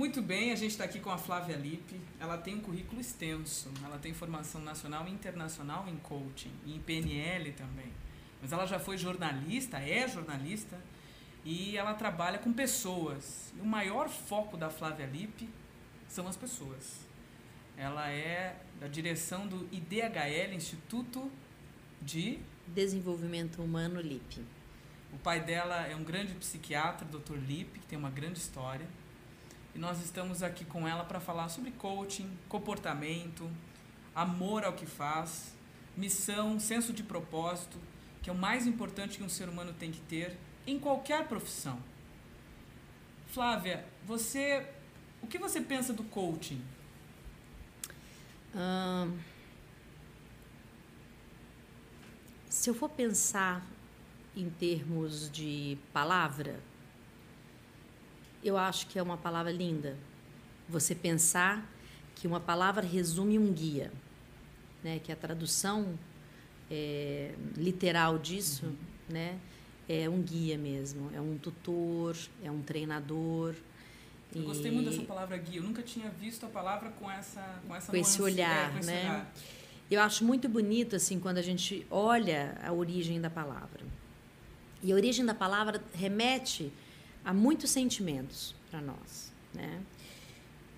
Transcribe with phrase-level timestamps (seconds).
[0.00, 2.00] Muito bem, a gente está aqui com a Flávia Lippe.
[2.18, 3.70] Ela tem um currículo extenso.
[3.84, 7.92] Ela tem formação nacional e internacional em coaching e em PNL também.
[8.40, 10.80] Mas ela já foi jornalista, é jornalista
[11.44, 13.52] e ela trabalha com pessoas.
[13.54, 15.46] E o maior foco da Flávia Lippe
[16.08, 17.00] são as pessoas.
[17.76, 21.30] Ela é da direção do IDHL, Instituto
[22.00, 24.46] de Desenvolvimento Humano LIP.
[25.12, 27.36] O pai dela é um grande psiquiatra, Dr.
[27.36, 28.86] Lippe, que tem uma grande história.
[29.74, 33.50] E nós estamos aqui com ela para falar sobre coaching, comportamento,
[34.14, 35.54] amor ao que faz,
[35.96, 37.78] missão, senso de propósito,
[38.22, 41.78] que é o mais importante que um ser humano tem que ter em qualquer profissão.
[43.28, 44.66] Flávia, você,
[45.22, 46.60] o que você pensa do coaching?
[52.48, 53.64] Se eu for pensar
[54.36, 56.60] em termos de palavra,
[58.42, 59.96] eu acho que é uma palavra linda.
[60.68, 61.66] Você pensar
[62.14, 63.90] que uma palavra resume um guia,
[64.82, 65.00] né?
[65.02, 65.98] Que a tradução
[66.70, 68.76] é, literal disso, uhum.
[69.08, 69.38] né?
[69.88, 73.54] É um guia mesmo, é um tutor, é um treinador.
[74.34, 74.44] Eu e...
[74.44, 75.58] gostei muito dessa palavra guia.
[75.58, 78.78] Eu nunca tinha visto a palavra com essa com essa com esse olhar, é, com
[78.78, 79.00] esse né?
[79.02, 79.32] Olhar.
[79.90, 83.80] Eu acho muito bonito assim quando a gente olha a origem da palavra.
[84.82, 86.72] E a origem da palavra remete
[87.30, 89.80] a muitos sentimentos para nós, né?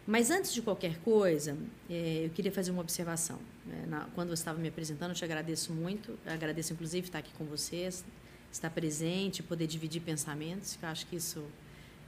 [0.07, 1.57] Mas antes de qualquer coisa,
[1.89, 3.39] é, eu queria fazer uma observação.
[3.65, 4.07] Né?
[4.15, 6.19] Quando você estava me apresentando, eu te agradeço muito.
[6.27, 8.05] Eu agradeço, inclusive, estar aqui com vocês,
[8.53, 11.43] estar presente, poder dividir pensamentos, que eu acho que isso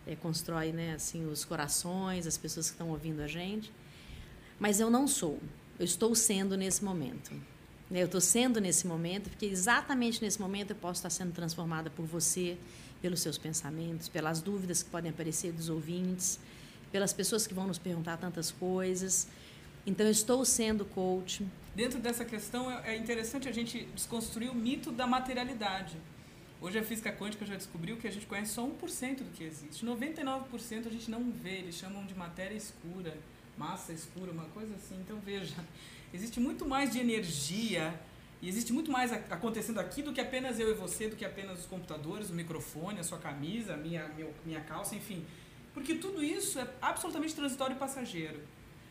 [0.07, 3.73] é, constrói né, assim, os corações, as pessoas que estão ouvindo a gente.
[4.59, 5.41] Mas eu não sou.
[5.79, 7.33] Eu estou sendo nesse momento.
[7.91, 12.05] Eu estou sendo nesse momento, porque exatamente nesse momento eu posso estar sendo transformada por
[12.05, 12.59] você,
[13.05, 16.41] pelos seus pensamentos, pelas dúvidas que podem aparecer dos ouvintes,
[16.91, 19.29] pelas pessoas que vão nos perguntar tantas coisas.
[19.87, 21.47] Então, eu estou sendo coach.
[21.77, 25.99] Dentro dessa questão, é, é interessante a gente desconstruir o mito da materialidade.
[26.63, 29.85] Hoje a física quântica já descobriu que a gente conhece só 1% do que existe.
[29.85, 33.15] 99% a gente não vê, eles chamam de matéria escura,
[33.59, 34.97] massa escura, uma coisa assim.
[35.05, 35.57] Então veja,
[36.11, 38.01] existe muito mais de energia
[38.45, 41.61] e existe muito mais acontecendo aqui do que apenas eu e você, do que apenas
[41.61, 45.25] os computadores, o microfone, a sua camisa, a minha, meu, minha calça, enfim.
[45.73, 48.39] Porque tudo isso é absolutamente transitório e passageiro.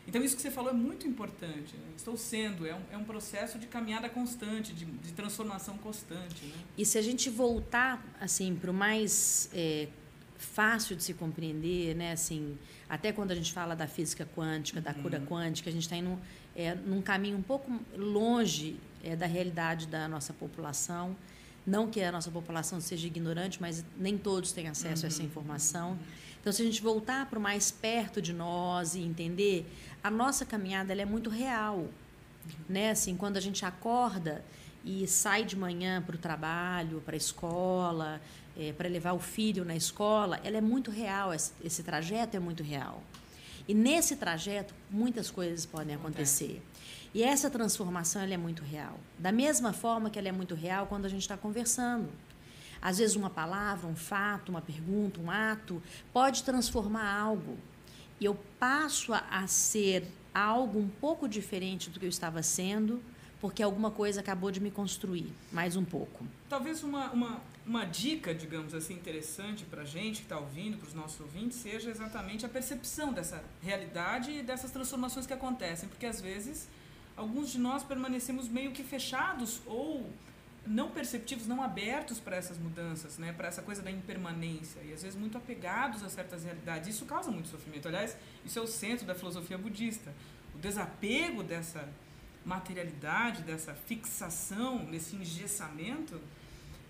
[0.08, 1.76] Então, isso que você falou é muito importante.
[1.76, 1.92] Né?
[1.96, 6.46] Estou sendo, é um, é um processo de caminhada constante, de, de transformação constante.
[6.46, 6.54] Né?
[6.76, 9.86] E se a gente voltar assim para o mais é,
[10.36, 12.10] fácil de se compreender, né?
[12.10, 15.26] Assim, até quando a gente fala da física quântica, da cura uhum.
[15.26, 16.18] quântica, a gente está indo
[16.56, 21.16] é, num caminho um pouco longe é, da realidade da nossa população.
[21.66, 25.06] Não que a nossa população seja ignorante, mas nem todos têm acesso uhum.
[25.06, 25.26] a essa uhum.
[25.26, 25.98] informação.
[26.40, 29.66] Então, se a gente voltar para o mais perto de nós e entender,
[30.02, 31.76] a nossa caminhada ela é muito real.
[31.76, 31.88] Uhum.
[32.68, 32.90] Né?
[32.90, 34.44] Assim, quando a gente acorda
[34.84, 38.20] e sai de manhã para o trabalho, para a escola,
[38.56, 42.40] é, para levar o filho na escola, ela é muito real, esse, esse, trajeto é
[42.40, 43.02] muito real.
[43.66, 46.62] E nesse trajeto, muitas coisas podem acontecer.
[47.14, 48.98] E essa transformação ela é muito real.
[49.18, 52.08] Da mesma forma que ela é muito real quando a gente está conversando.
[52.82, 55.80] Às vezes, uma palavra, um fato, uma pergunta, um ato
[56.12, 57.56] pode transformar algo.
[58.20, 63.00] E eu passo a, ser algo um pouco diferente do que eu estava sendo
[63.40, 66.26] porque alguma coisa acabou de me construir mais um pouco.
[66.48, 70.88] Talvez uma, uma, uma dica, digamos assim, interessante para a gente que está ouvindo, para
[70.88, 76.06] os nossos ouvintes, seja exatamente a percepção dessa realidade e dessas transformações que acontecem, porque
[76.06, 76.68] às vezes
[77.16, 80.10] alguns de nós permanecemos meio que fechados ou
[80.66, 83.32] não perceptivos, não abertos para essas mudanças, né?
[83.32, 86.88] para essa coisa da impermanência, e às vezes muito apegados a certas realidades.
[86.88, 87.86] Isso causa muito sofrimento.
[87.86, 90.12] Aliás, isso é o centro da filosofia budista.
[90.54, 91.86] O desapego dessa
[92.44, 96.20] materialidade, dessa fixação, desse engessamento,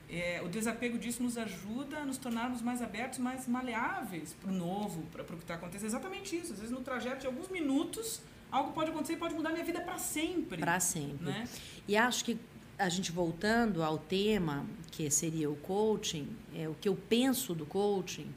[0.09, 4.55] é, o desapego disso nos ajuda a nos tornarmos mais abertos, mais maleáveis para o
[4.55, 5.89] novo, para o que está acontecendo.
[5.89, 6.53] Exatamente isso.
[6.53, 8.21] Às vezes, no trajeto de alguns minutos,
[8.55, 10.59] algo pode acontecer e pode mudar minha vida para sempre.
[10.59, 11.27] Para sempre.
[11.27, 11.49] Né?
[11.89, 12.39] E acho que
[12.79, 17.67] a gente voltando ao tema, que seria o coaching, é, o que eu penso do
[17.67, 18.33] coaching,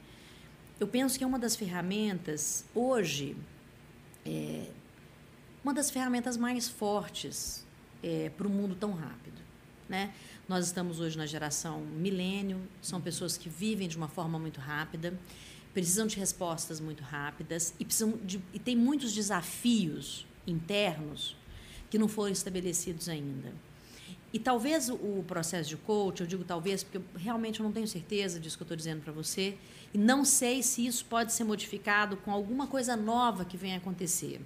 [0.80, 3.36] eu penso que é uma das ferramentas, hoje,
[4.26, 4.66] é,
[5.62, 7.64] uma das ferramentas mais fortes
[8.02, 9.40] é, para o mundo tão rápido.
[9.88, 10.12] Né?
[10.48, 15.18] Nós estamos hoje na geração milênio, são pessoas que vivem de uma forma muito rápida,
[15.74, 21.36] precisam de respostas muito rápidas e, precisam de, e tem muitos desafios internos
[21.90, 23.52] que não foram estabelecidos ainda.
[24.32, 28.38] e talvez o processo de coach, eu digo talvez porque realmente eu não tenho certeza
[28.38, 29.56] disso que eu estou dizendo para você,
[29.92, 34.40] e não sei se isso pode ser modificado com alguma coisa nova que venha acontecer.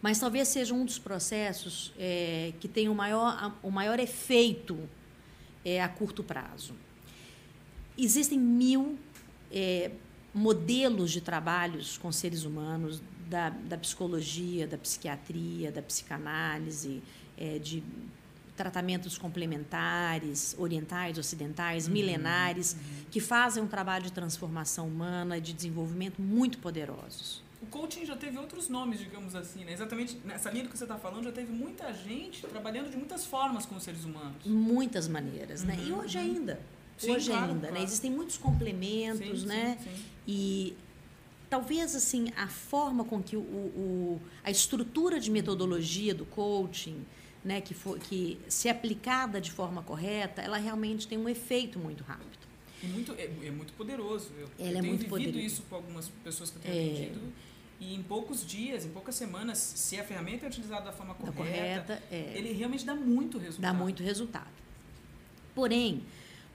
[0.00, 4.78] Mas talvez seja um dos processos é, que tem o maior, o maior efeito
[5.64, 6.74] é, a curto prazo.
[7.96, 8.98] Existem mil
[9.52, 9.90] é,
[10.32, 17.02] modelos de trabalhos com seres humanos, da, da psicologia, da psiquiatria, da psicanálise,
[17.36, 17.82] é, de
[18.56, 23.04] tratamentos complementares, orientais, ocidentais, uhum, milenares, uhum.
[23.10, 27.42] que fazem um trabalho de transformação humana e de desenvolvimento muito poderosos.
[27.60, 29.72] O coaching já teve outros nomes, digamos assim, né?
[29.72, 33.64] Exatamente nessa linha que você está falando, já teve muita gente trabalhando de muitas formas
[33.64, 34.44] com os seres humanos.
[34.44, 35.78] Muitas maneiras, uhum, né?
[35.78, 36.24] E uhum, hoje uhum.
[36.24, 36.60] ainda.
[36.96, 37.60] Sim, hoje claro, ainda, né?
[37.60, 37.74] claro.
[37.74, 37.82] né?
[37.82, 39.78] Existem muitos complementos, sim, né?
[39.82, 40.76] Sim, e
[41.50, 47.04] talvez assim a forma com que o, o, a estrutura de metodologia do coaching
[47.44, 52.02] né, que, for, que se aplicada de forma correta, ela realmente tem um efeito muito
[52.02, 52.44] rápido.
[52.82, 54.30] E muito, é, é muito poderoso.
[54.38, 55.38] Eu, ela eu é tenho muito vivido poderoso.
[55.38, 56.92] isso com algumas pessoas que eu tenho é.
[56.92, 57.32] atendido.
[57.80, 61.34] E em poucos dias, em poucas semanas, se a ferramenta é utilizada da forma correta,
[61.36, 62.32] correta é.
[62.34, 63.72] ele realmente dá muito resultado.
[63.72, 64.54] Dá muito resultado.
[65.54, 66.02] Porém,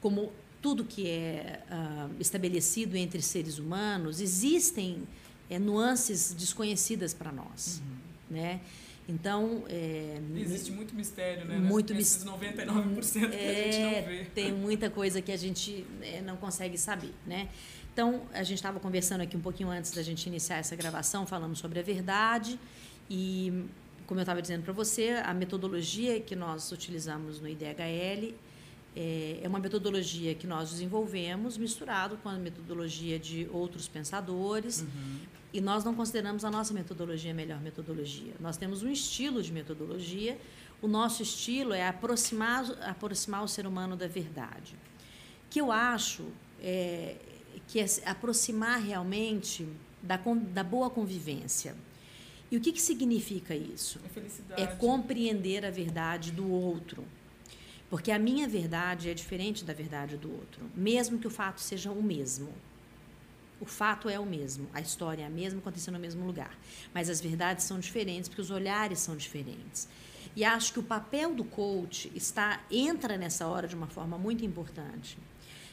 [0.02, 0.32] como
[0.62, 5.08] tudo que é uh, estabelecido entre seres humanos, existem
[5.50, 7.82] é, nuances desconhecidas para nós.
[7.82, 8.36] Uhum.
[8.36, 8.62] Né?
[9.08, 9.64] Então.
[9.68, 11.58] É, Existe muito mistério, né?
[11.58, 14.26] Muito Nesses 99% que é, a gente não vê.
[14.26, 17.50] Tem muita coisa que a gente é, não consegue saber, né?
[17.92, 21.56] Então, a gente estava conversando aqui um pouquinho antes da gente iniciar essa gravação, falando
[21.56, 22.60] sobre a verdade.
[23.10, 23.66] E,
[24.06, 28.36] como eu estava dizendo para você, a metodologia que nós utilizamos no IDHL
[28.96, 34.82] é, é uma metodologia que nós desenvolvemos misturado com a metodologia de outros pensadores.
[34.82, 35.20] Uhum.
[35.52, 38.34] E nós não consideramos a nossa metodologia a melhor metodologia.
[38.40, 40.38] Nós temos um estilo de metodologia.
[40.82, 44.76] O nosso estilo é aproximar, aproximar o ser humano da verdade.
[45.50, 46.26] Que eu acho
[46.62, 47.16] é,
[47.68, 49.68] que é aproximar realmente
[50.02, 51.76] da, da boa convivência.
[52.52, 54.00] E o que, que significa isso?
[54.58, 57.06] É, é compreender a verdade do outro.
[57.90, 61.92] Porque a minha verdade é diferente da verdade do outro, mesmo que o fato seja
[61.92, 62.54] o mesmo.
[63.60, 66.58] O fato é o mesmo, a história é a mesma, aconteceu no mesmo lugar.
[66.94, 69.88] Mas as verdades são diferentes porque os olhares são diferentes.
[70.36, 74.46] E acho que o papel do coach está entra nessa hora de uma forma muito
[74.46, 75.18] importante.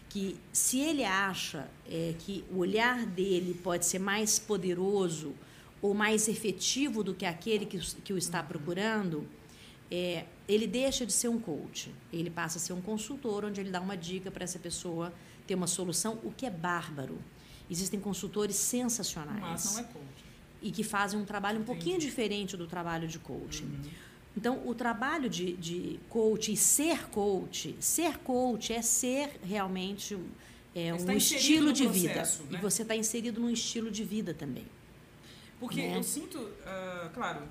[0.08, 5.34] Que se ele acha é, que o olhar dele pode ser mais poderoso
[5.82, 9.28] ou mais efetivo do que aquele que, que o está procurando,
[9.90, 11.92] é, ele deixa de ser um coach.
[12.12, 15.12] Ele passa a ser um consultor, onde ele dá uma dica para essa pessoa
[15.46, 17.18] ter uma solução, o que é bárbaro.
[17.70, 19.40] Existem consultores sensacionais.
[19.40, 20.24] Mas não é coach.
[20.62, 21.78] E que fazem um trabalho um Entendi.
[21.78, 23.64] pouquinho diferente do trabalho de coaching.
[23.64, 23.90] Uhum.
[24.36, 30.16] Então, o trabalho de, de coach e ser coach, ser coach é ser realmente
[30.74, 32.52] é, um estilo de processo, vida.
[32.52, 32.58] Né?
[32.58, 34.66] E você está inserido num estilo de vida também.
[35.58, 35.96] Porque né?
[35.96, 37.42] eu sinto, uh, claro,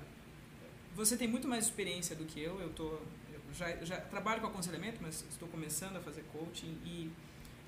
[0.96, 2.58] você tem muito mais experiência do que eu.
[2.58, 7.10] Eu, tô, eu já, já trabalho com aconselhamento, mas estou começando a fazer coaching e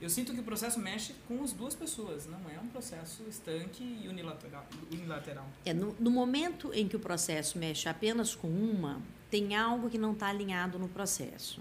[0.00, 3.82] eu sinto que o processo mexe com as duas pessoas, não é um processo estanque
[3.82, 4.66] e unilateral.
[4.90, 5.46] unilateral.
[5.64, 9.98] É, no, no momento em que o processo mexe apenas com uma, tem algo que
[9.98, 11.60] não está alinhado no processo.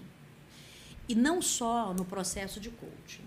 [1.08, 3.26] E não só no processo de coaching.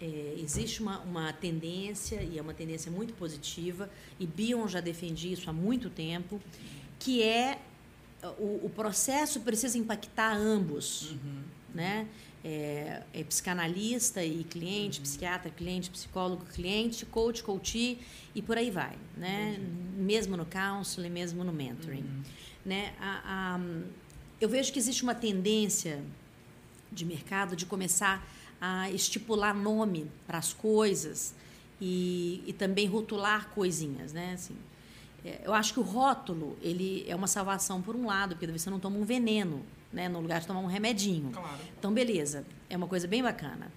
[0.00, 3.88] É, existe uma, uma tendência, e é uma tendência muito positiva,
[4.18, 6.40] e Bion já defende isso há muito tempo,
[6.98, 7.60] que é
[8.38, 11.12] o, o processo precisa impactar ambos.
[11.12, 11.42] Uhum.
[11.74, 12.08] Né?
[12.44, 15.04] é, é psicanalista e cliente, uhum.
[15.04, 17.98] psiquiatra, cliente, psicólogo, cliente, coach, coachee
[18.34, 19.58] e por aí vai, né?
[19.58, 20.04] Uhum.
[20.04, 22.22] Mesmo no counseling, mesmo no mentoring, uhum.
[22.64, 22.94] né?
[22.98, 23.60] A, a,
[24.40, 26.02] eu vejo que existe uma tendência
[26.90, 28.26] de mercado de começar
[28.60, 31.34] a estipular nome para as coisas
[31.80, 34.32] e, e também rotular coisinhas, né?
[34.34, 34.56] Assim,
[35.44, 38.80] eu acho que o rótulo ele é uma salvação por um lado, porque você não
[38.80, 39.62] toma um veneno
[39.92, 41.30] né, no lugar de tomar um remedinho.
[41.30, 41.58] Claro.
[41.78, 43.70] Então, beleza, é uma coisa bem bacana.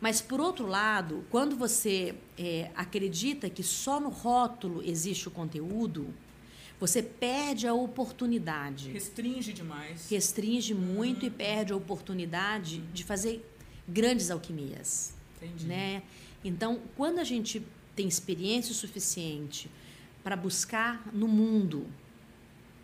[0.00, 6.14] Mas, por outro lado, quando você é, acredita que só no rótulo existe o conteúdo,
[6.78, 8.90] você perde a oportunidade.
[8.92, 10.08] Restringe demais.
[10.08, 13.44] Restringe muito e perde a oportunidade de fazer
[13.88, 15.12] grandes alquimias.
[15.36, 15.66] Entendi.
[15.66, 16.02] Né?
[16.44, 17.64] Então, quando a gente
[17.96, 19.68] tem experiência suficiente
[20.28, 21.86] para buscar no mundo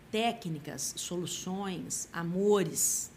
[0.09, 3.11] técnicas, soluções, amores,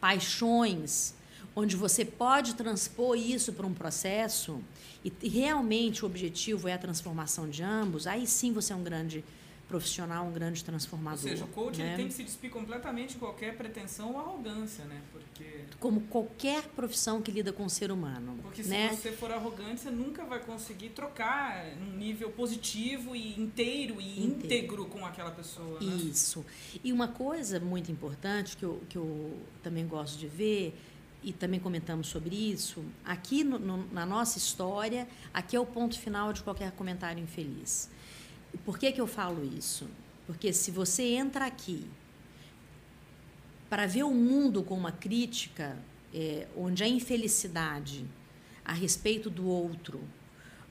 [0.00, 1.12] paixões,
[1.56, 4.62] onde você pode transpor isso para um processo
[5.02, 9.24] e realmente o objetivo é a transformação de ambos, aí sim você é um grande
[9.68, 11.22] profissional, um grande transformador.
[11.22, 11.96] Ou seja, o coach né?
[11.96, 15.00] tem que se despir completamente de qualquer pretensão ou arrogância, né?
[15.12, 15.28] Porque
[15.78, 18.38] como qualquer profissão que lida com o ser humano.
[18.42, 18.88] Porque né?
[18.90, 24.24] se você for arrogante, você nunca vai conseguir trocar num nível positivo e inteiro e
[24.24, 24.44] Inteiro.
[24.44, 25.78] íntegro com aquela pessoa.
[25.80, 25.96] Né?
[25.96, 26.44] Isso.
[26.82, 30.74] E uma coisa muito importante que eu, que eu também gosto de ver,
[31.22, 35.98] e também comentamos sobre isso, aqui no, no, na nossa história, aqui é o ponto
[35.98, 37.90] final de qualquer comentário infeliz.
[38.64, 39.88] Por que, que eu falo isso?
[40.26, 41.88] Porque se você entra aqui
[43.68, 45.78] para ver o mundo com uma crítica
[46.14, 48.06] é, onde a infelicidade
[48.64, 50.00] a respeito do outro,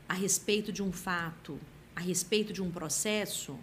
[0.08, 1.60] a respeito de um fato,
[1.96, 3.58] a respeito de um processo,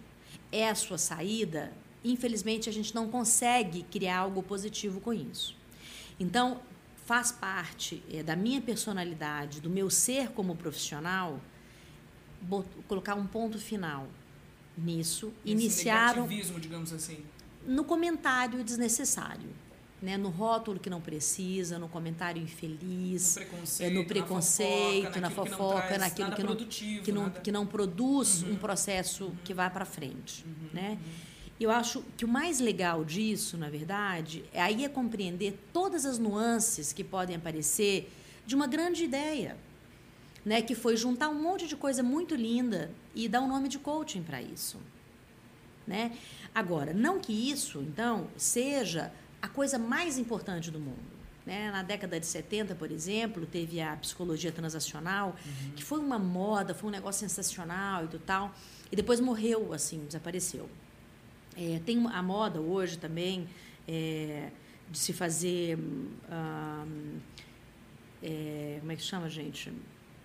[0.51, 1.71] é a sua saída,
[2.03, 5.55] infelizmente a gente não consegue criar algo positivo com isso.
[6.19, 6.61] Então,
[7.05, 11.39] faz parte é, da minha personalidade, do meu ser como profissional,
[12.87, 14.07] colocar um ponto final
[14.77, 17.19] nisso, Esse iniciar negativismo, digamos assim.
[17.65, 19.49] no comentário desnecessário,
[20.01, 20.17] né?
[20.17, 25.49] No rótulo que não precisa, no comentário infeliz, no preconceito, é, no preconceito, na fofoca,
[25.49, 26.55] na fofoca, naquilo que não,
[27.03, 27.39] que não, nada...
[27.39, 28.51] que não produz Uhum.
[28.51, 29.35] um processo Uhum.
[29.43, 30.89] que vá para frente, Uhum, né?
[30.91, 31.25] uhum.
[31.57, 36.19] Eu acho que o mais legal disso, na verdade, é aí é compreender todas as
[36.19, 38.11] nuances que podem aparecer
[38.45, 39.55] de uma grande ideia,
[40.45, 40.61] né?
[40.61, 44.21] Que foi juntar um monte de coisa muito linda e dar um nome de coaching
[44.23, 44.79] para isso,
[45.87, 46.15] né?
[46.53, 49.11] Agora, não que isso, então, seja
[49.41, 51.15] a coisa mais importante do mundo.
[51.45, 51.69] Né?
[51.69, 55.71] Na década de 70, por exemplo, teve a psicologia transacional, Uhum.
[55.75, 58.51] que foi uma moda, foi um negócio sensacional e do tal,
[58.91, 60.67] e depois morreu, assim, desapareceu.
[61.55, 63.47] É, tem a moda hoje também
[63.87, 64.49] é,
[64.89, 65.77] de se fazer.
[65.77, 67.19] hum,
[68.23, 69.71] é, como é que chama, gente?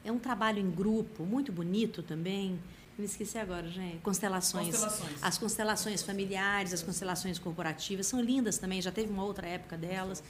[0.05, 2.59] É um trabalho em grupo, muito bonito também.
[2.99, 3.99] Eu me esqueci agora, gente.
[3.99, 4.69] Constelações.
[4.69, 5.23] Constelações.
[5.23, 10.23] As constelações familiares, as constelações corporativas são lindas também, já teve uma outra época delas.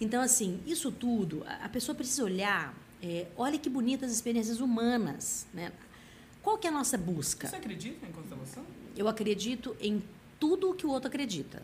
[0.00, 5.46] Então, assim, isso tudo, a pessoa precisa olhar, é, olha que bonitas experiências humanas.
[5.54, 5.72] Né?
[6.42, 7.48] Qual que é a nossa busca?
[7.48, 8.64] Você acredita em constelação?
[8.96, 10.02] Eu acredito em
[10.40, 11.62] tudo o que o outro acredita.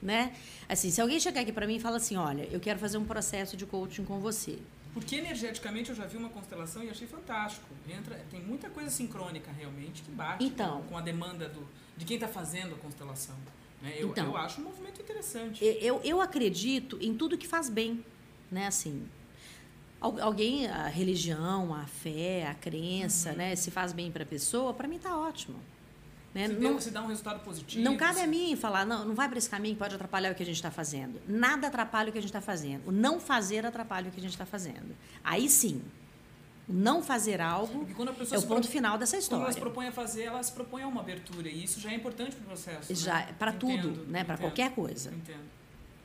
[0.00, 0.34] Né?
[0.68, 3.04] Assim, se alguém chegar aqui para mim e falar assim, olha, eu quero fazer um
[3.04, 4.58] processo de coaching com você.
[4.94, 7.66] Porque energeticamente eu já vi uma constelação e achei fantástico.
[7.88, 10.82] Entra, tem muita coisa sincrônica realmente que bate Então.
[10.82, 13.34] com, a demanda do, de quem está fazendo a constelação.
[13.80, 13.94] Né?
[13.98, 14.26] Eu, Então.
[14.26, 15.64] eu acho um movimento interessante.
[15.64, 18.04] Eu, eu acredito em tudo que faz bem,
[18.50, 18.66] né?
[18.66, 19.08] Assim,
[20.00, 23.36] al- alguém, a religião, a fé, a crença, Uhum.
[23.36, 23.56] né?
[23.56, 25.58] Se faz bem para a pessoa, para mim tá ótimo.
[26.34, 26.48] Né?
[26.48, 27.84] se, Não, se dá um resultado positivo.
[27.84, 30.42] não cabe a mim falar, não, não vai para esse caminho, pode atrapalhar o que
[30.42, 31.20] a gente está fazendo.
[31.28, 32.88] Nada atrapalha o que a gente está fazendo.
[32.88, 34.96] O não fazer atrapalha o que a gente está fazendo.
[35.22, 35.82] Aí sim,
[36.66, 37.86] não fazer algo
[38.30, 39.60] é o ponto final dessa Quando ela se história.
[39.60, 41.48] propõe a fazer, ela se propõe a uma abertura.
[41.48, 42.94] E isso já é importante para o processo.
[42.94, 43.34] Já né?
[43.38, 44.24] para tudo, né?
[44.24, 45.10] Para qualquer coisa.
[45.10, 45.44] Entendo.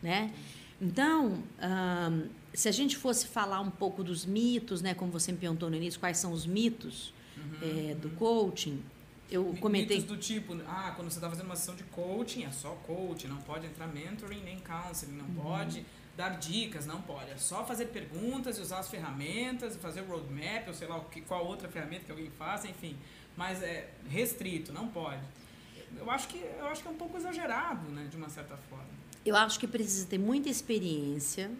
[0.01, 0.33] né?
[0.81, 5.37] Então, ahn, se a gente fosse falar um pouco dos mitos, né, como você me
[5.37, 8.81] perguntou no início, quais são os mitos Uhum, eh, do coaching,
[9.29, 9.97] eu comentei.
[9.97, 13.27] Mitos do tipo, ah, quando você está fazendo uma sessão de coaching, é só coaching,
[13.27, 15.35] não pode entrar mentoring nem counseling, não Uhum.
[15.35, 17.29] pode dar dicas, não pode.
[17.31, 21.45] É só fazer perguntas e usar as ferramentas, fazer o roadmap, ou sei lá qual
[21.45, 22.97] outra ferramenta que alguém faça, enfim.
[23.35, 25.21] Mas é restrito, não pode.
[25.95, 28.85] Eu acho que, eu acho que é um pouco exagerado, né, de uma certa forma.
[29.25, 31.51] Eu acho que precisa ter muita experiência,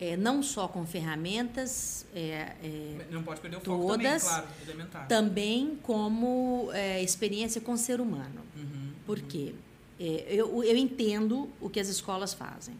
[0.00, 4.46] eh, não só com ferramentas, eh, eh, Não pode perder o foco também, todas, claro,
[4.66, 5.08] elementar.
[5.08, 8.42] também como eh, experiência com o ser humano.
[8.56, 9.24] Uhum, Por uhum.
[9.26, 9.54] quê?
[9.98, 12.74] É, eu, eu entendo o que as escolas fazem.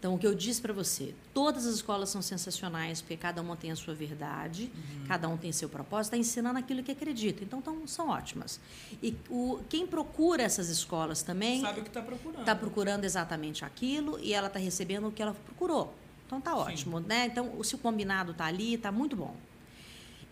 [0.00, 3.56] Então, o que eu disse para você, todas as escolas são sensacionais, porque cada uma
[3.56, 5.06] tem a sua verdade, Uhum.
[5.08, 7.42] cada um tem seu propósito, está ensinando aquilo que acredita.
[7.42, 8.60] Então, tão, são ótimas.
[9.02, 12.40] E o, quem procura essas escolas também Sabe o que está procurando.
[12.40, 15.92] está procurando exatamente aquilo e ela está recebendo o que ela procurou.
[16.28, 16.58] Então, tá Sim.
[16.58, 17.00] ótimo.
[17.00, 17.24] Né?
[17.26, 19.34] Então, o- se o combinado está ali, está muito bom.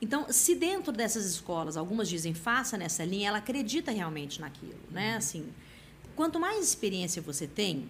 [0.00, 5.12] Então, se dentro dessas escolas, algumas dizem faça nessa linha, ela acredita realmente naquilo, né?
[5.12, 5.17] Uhum.
[5.17, 5.49] Assim,
[6.15, 7.88] quanto mais experiência você tem,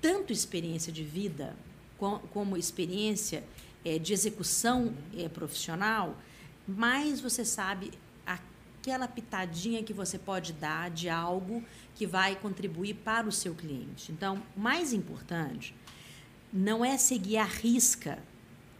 [0.00, 1.54] tanto experiência de vida
[1.98, 3.44] co- como experiência
[3.84, 6.16] eh, de execução eh, profissional,
[6.66, 7.92] mais você sabe
[8.24, 11.62] aquela pitadinha que você pode dar de algo
[11.94, 14.10] que vai contribuir para o seu cliente.
[14.10, 15.74] Então, o mais importante
[16.52, 18.18] não é seguir à risca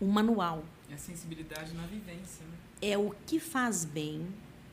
[0.00, 2.56] um manual, É a sensibilidade na vivência, né?
[2.82, 4.26] é o que faz bem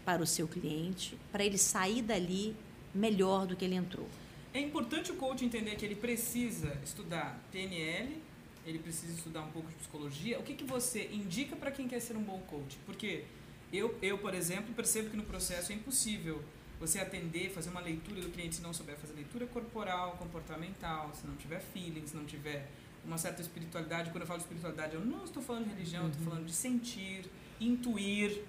[0.05, 2.55] para o seu cliente, para ele sair dali
[2.93, 4.07] melhor do que ele entrou.
[4.53, 8.21] É importante o coach entender que ele precisa estudar PNL,
[8.65, 10.39] ele precisa estudar um pouco de psicologia.
[10.39, 12.77] O que, que você indica para quem quer ser um bom coach?
[12.85, 13.23] Porque
[13.71, 16.43] eu, eu, por exemplo, percebo que no processo é impossível
[16.79, 21.25] você atender, fazer uma leitura do cliente se não souber fazer leitura corporal, comportamental, se
[21.25, 22.69] não tiver feeling, se não tiver
[23.05, 24.09] uma certa espiritualidade.
[24.11, 26.07] Quando eu falo de espiritualidade, eu não estou falando de religião, uhum.
[26.07, 27.25] eu estou falando de sentir,
[27.59, 28.43] intuir,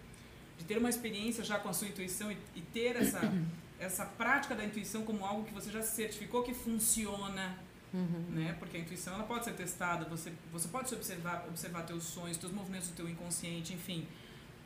[0.59, 3.21] de ter uma experiência já com a sua intuição e, e ter essa,
[3.79, 7.59] essa prática da intuição como algo que você já certificou que funciona.
[7.93, 8.25] Uhum.
[8.31, 8.57] Né?
[8.59, 12.37] Porque a intuição ela pode ser testada, você, você pode se observar, observar teus sonhos,
[12.37, 14.07] teus movimentos do teu inconsciente, enfim.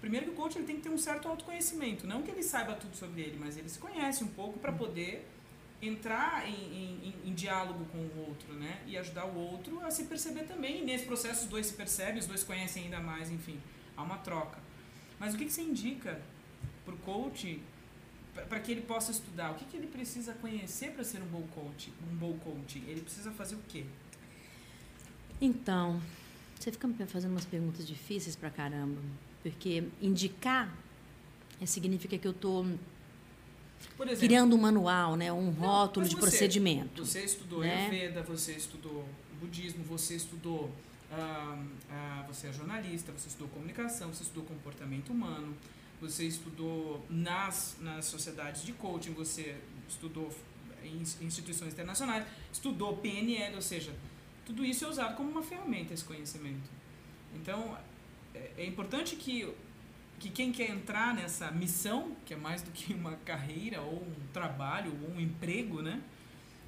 [0.00, 2.75] Primeiro que o coach ele tem que ter um certo autoconhecimento, não que ele saiba
[2.75, 5.28] tudo sobre ele, mas ele se conhece um pouco para poder
[5.83, 7.14] entrar em, em,
[7.49, 8.83] diálogo com o outro, né?
[8.87, 10.83] E ajudar o outro a se perceber também.
[10.83, 13.59] E nesse processo os dois se percebem, os dois conhecem ainda mais, enfim,
[13.97, 14.59] há uma troca.
[15.19, 16.21] Mas o que, que você indica
[16.85, 17.61] para o coach
[18.49, 19.50] para que ele possa estudar?
[19.52, 21.93] O que, que ele precisa conhecer para ser um bom coach?
[22.11, 22.78] Um bom coach?
[22.87, 23.85] Ele precisa fazer o quê?
[25.40, 26.00] Então,
[26.55, 29.00] você fica me fazendo umas perguntas difíceis para caramba.
[29.43, 30.73] Porque indicar
[31.67, 32.64] significa que eu estou
[34.19, 35.33] criando um manual, né?
[35.33, 37.05] um rótulo não, de você, procedimento.
[37.05, 37.87] Você estudou né?
[37.87, 39.05] Ayurveda, você estudou
[39.41, 40.71] budismo, você estudou.
[41.11, 41.59] Ah,
[41.91, 45.57] ah, você é jornalista, você estudou comunicação, você estudou comportamento humano,
[46.01, 49.57] você estudou nas, nas sociedades de coaching, você
[49.89, 50.31] estudou
[50.85, 53.93] em instituições internacionais, estudou PNL, ou seja,
[54.45, 56.69] tudo isso é usado como uma ferramenta, esse conhecimento.
[57.35, 57.77] Então,
[58.35, 59.53] é, é importante que,
[60.19, 64.27] que quem quer entrar nessa missão, que é mais do que uma carreira ou um
[64.33, 66.01] trabalho ou um emprego, né?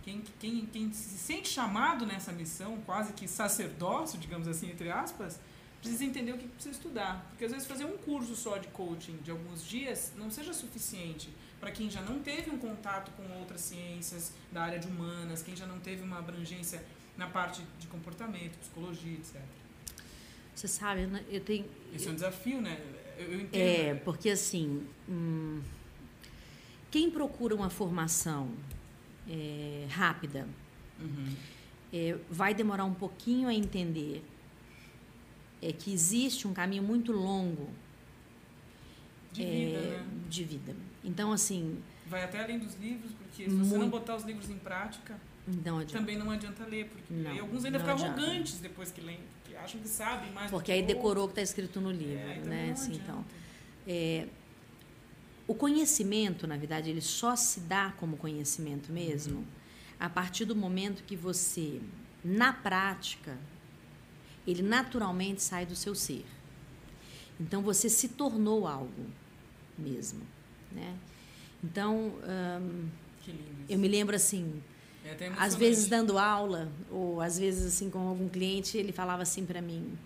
[0.03, 5.39] Quem, quem, quem se sente chamado nessa missão, quase que sacerdócio, digamos assim, entre aspas,
[5.81, 7.27] precisa entender o que precisa estudar.
[7.31, 11.29] Porque às vezes fazer um curso só de coaching de alguns dias não seja suficiente
[11.61, 15.55] para quem já não teve um contato com outras ciências da área de humanas, quem
[15.55, 16.83] já não teve uma abrangência
[17.17, 19.43] na parte de comportamento, psicologia, etc.
[20.55, 21.67] Você sabe, né, eu tenho.
[21.93, 22.81] Isso é um desafio, né?
[23.21, 23.61] Eu, eu entendo.
[23.61, 24.87] É, porque assim.
[25.09, 25.61] Hum,
[26.91, 28.51] quem procura uma formação
[29.29, 30.49] é, rápida
[30.99, 31.37] uhum.
[31.93, 34.25] é, vai demorar um pouquinho a entender
[35.63, 37.69] é que existe um caminho muito longo
[39.31, 40.07] de vida, é, né?
[40.29, 40.77] de vida.
[41.05, 41.79] Então, assim.
[42.07, 45.17] Vai até além dos livros, porque se muito, você não botar os livros em prática,
[45.47, 46.87] não também não adianta ler.
[46.87, 49.21] Porque não, alguns ainda ficam arrogantes depois que leem
[49.65, 52.51] acham que sabem mais Porque aí decorou o que está escrito no livro, é, então
[52.51, 52.71] né?
[52.73, 53.25] Assim, então,
[53.87, 54.27] é,
[55.47, 59.45] o conhecimento, na verdade, ele só se dá como conhecimento mesmo uhum.
[59.99, 61.81] a partir do momento que você,
[62.25, 63.37] na prática,
[64.47, 66.25] ele naturalmente sai do seu ser.
[67.39, 69.07] Então você se tornou algo
[69.79, 70.21] mesmo,
[70.71, 70.97] né?
[71.63, 72.15] Então,
[72.63, 72.89] hum,
[73.69, 74.63] eu me lembro assim,
[75.05, 79.47] é às vezes dando aula, ou às vezes assim com algum cliente, ele falava assim
[79.47, 79.97] para mim: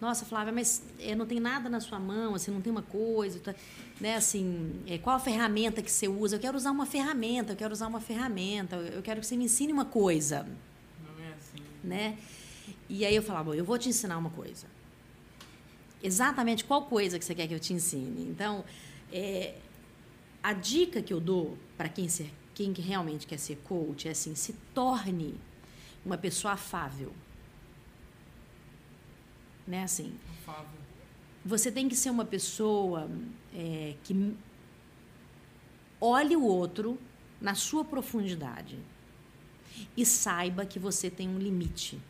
[0.00, 3.38] Nossa, Flávia, mas é, não tem nada na sua mão, assim, não tem uma coisa,
[3.38, 3.54] tá,
[4.00, 4.16] né?
[4.16, 6.36] Assim, é, qual a ferramenta que você usa?
[6.36, 9.44] Eu quero usar uma ferramenta, eu quero usar uma ferramenta, eu quero que você me
[9.44, 10.46] ensine uma coisa.
[11.04, 11.62] Não é assim.
[11.84, 12.18] Né?
[12.88, 14.66] E aí eu falava: Eu vou te ensinar uma coisa.
[16.02, 18.28] Exatamente qual coisa que você quer que eu te ensine?
[18.28, 18.64] Então,
[19.12, 19.54] é,
[20.42, 24.34] a dica que eu dou para quem ser quem realmente quer ser coach é assim,
[24.34, 25.34] se torne
[26.04, 27.12] uma pessoa afável.
[29.66, 30.14] Né, assim.
[30.40, 30.80] Afável.
[31.44, 33.10] Você tem que ser uma pessoa
[33.54, 34.36] é, que
[36.00, 36.98] olhe o outro
[37.40, 38.78] na sua profundidade
[39.96, 42.00] e saiba que você tem um limite.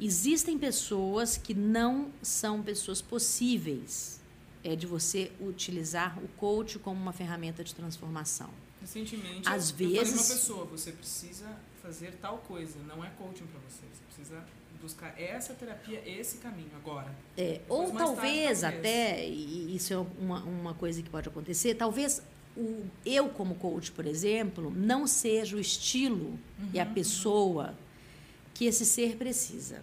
[0.00, 4.20] Existem pessoas que não são pessoas possíveis
[4.64, 8.50] é de você utilizar o coach como uma ferramenta de transformação.
[8.82, 13.08] Recentemente, Às eu, vezes, eu falei uma pessoa, você precisa fazer tal coisa, não é
[13.10, 14.44] coaching para você, você precisa
[14.80, 17.14] buscar essa terapia, esse caminho agora.
[17.38, 22.20] É, ou talvez, tarde, até, e isso é uma, uma coisa que pode acontecer, talvez
[22.56, 27.68] o, eu como coach, por exemplo, não seja o estilo uhum, e a uhum, pessoa
[27.68, 27.74] uhum.
[28.52, 29.80] que esse ser precisa.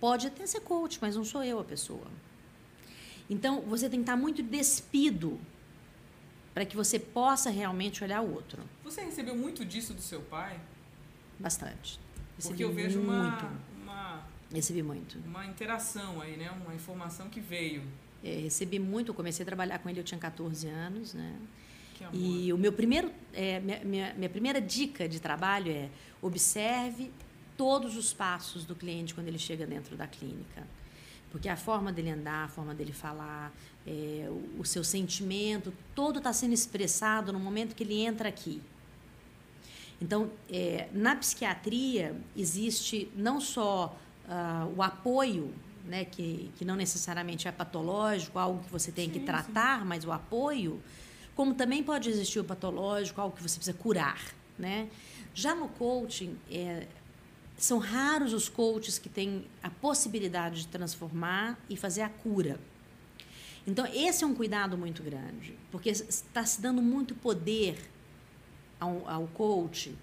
[0.00, 2.06] Pode até ser coach, mas não sou eu a pessoa.
[3.28, 5.38] Então, você tem que estar muito despido
[6.54, 8.62] para que você possa realmente olhar o outro.
[8.84, 10.60] Você recebeu muito disso do seu pai?
[11.38, 11.98] Bastante.
[12.36, 13.46] Recebi Porque eu vejo muito.
[13.82, 15.18] uma, Recebi muito.
[15.26, 16.50] Uma interação aí, né?
[16.50, 17.82] Uma informação que veio.
[18.22, 19.10] É, recebi muito.
[19.10, 21.34] Eu comecei a trabalhar com ele, eu tinha 14 anos, né?
[22.12, 25.88] E o meu primeiro, é, minha, minha, minha primeira dica de trabalho é
[26.20, 27.12] observe
[27.56, 30.66] todos os passos do cliente quando ele chega dentro da clínica.
[31.30, 33.52] Porque a forma dele andar, a forma dele falar,
[33.86, 38.60] é, o, seu sentimento, todo está sendo expressado no momento que ele entra aqui.
[40.00, 45.52] Então, é, na psiquiatria, existe não só uh, o apoio,
[45.84, 49.86] né, que, que não necessariamente é patológico, algo que você tem sim, que tratar, sim.
[49.86, 50.80] mas o apoio,
[51.34, 54.20] como também pode existir o patológico, algo que você precisa curar,
[54.58, 54.88] né?
[55.34, 56.86] Já no coaching, é,
[57.56, 62.58] são raros os coaches que têm a possibilidade de transformar e fazer a cura.
[63.66, 67.78] Então, esse é um cuidado muito grande, porque está se dando muito poder
[68.80, 69.94] ao, ao coach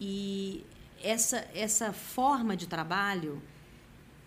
[0.00, 0.64] e
[1.02, 3.42] essa, essa forma de trabalho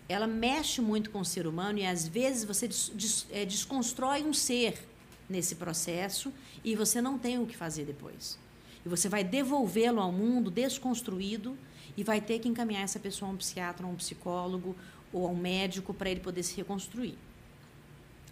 [0.08, 4.22] ela mexe muito com o ser humano e às vezes você des, des, é, desconstrói
[4.22, 4.88] um ser
[5.28, 6.32] nesse processo
[6.64, 8.38] e você não tem o que fazer depois.
[8.84, 11.58] E você vai devolvê-lo ao mundo desconstruído
[11.96, 14.74] e vai ter que encaminhar essa pessoa a um psiquiatra, a um psicólogo
[15.12, 17.18] ou a um médico para ele poder se reconstruir.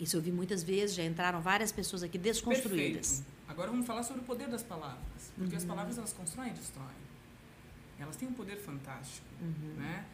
[0.01, 3.09] Isso eu vi muitas vezes, já entraram várias pessoas aqui desconstruídas.
[3.09, 3.37] Perfeito.
[3.49, 5.57] Agora vamos falar sobre o poder das palavras, porque uhum.
[5.57, 7.07] as palavras elas constroem e destroem.
[7.99, 9.75] Elas têm um poder fantástico, uhum.
[9.77, 10.05] né?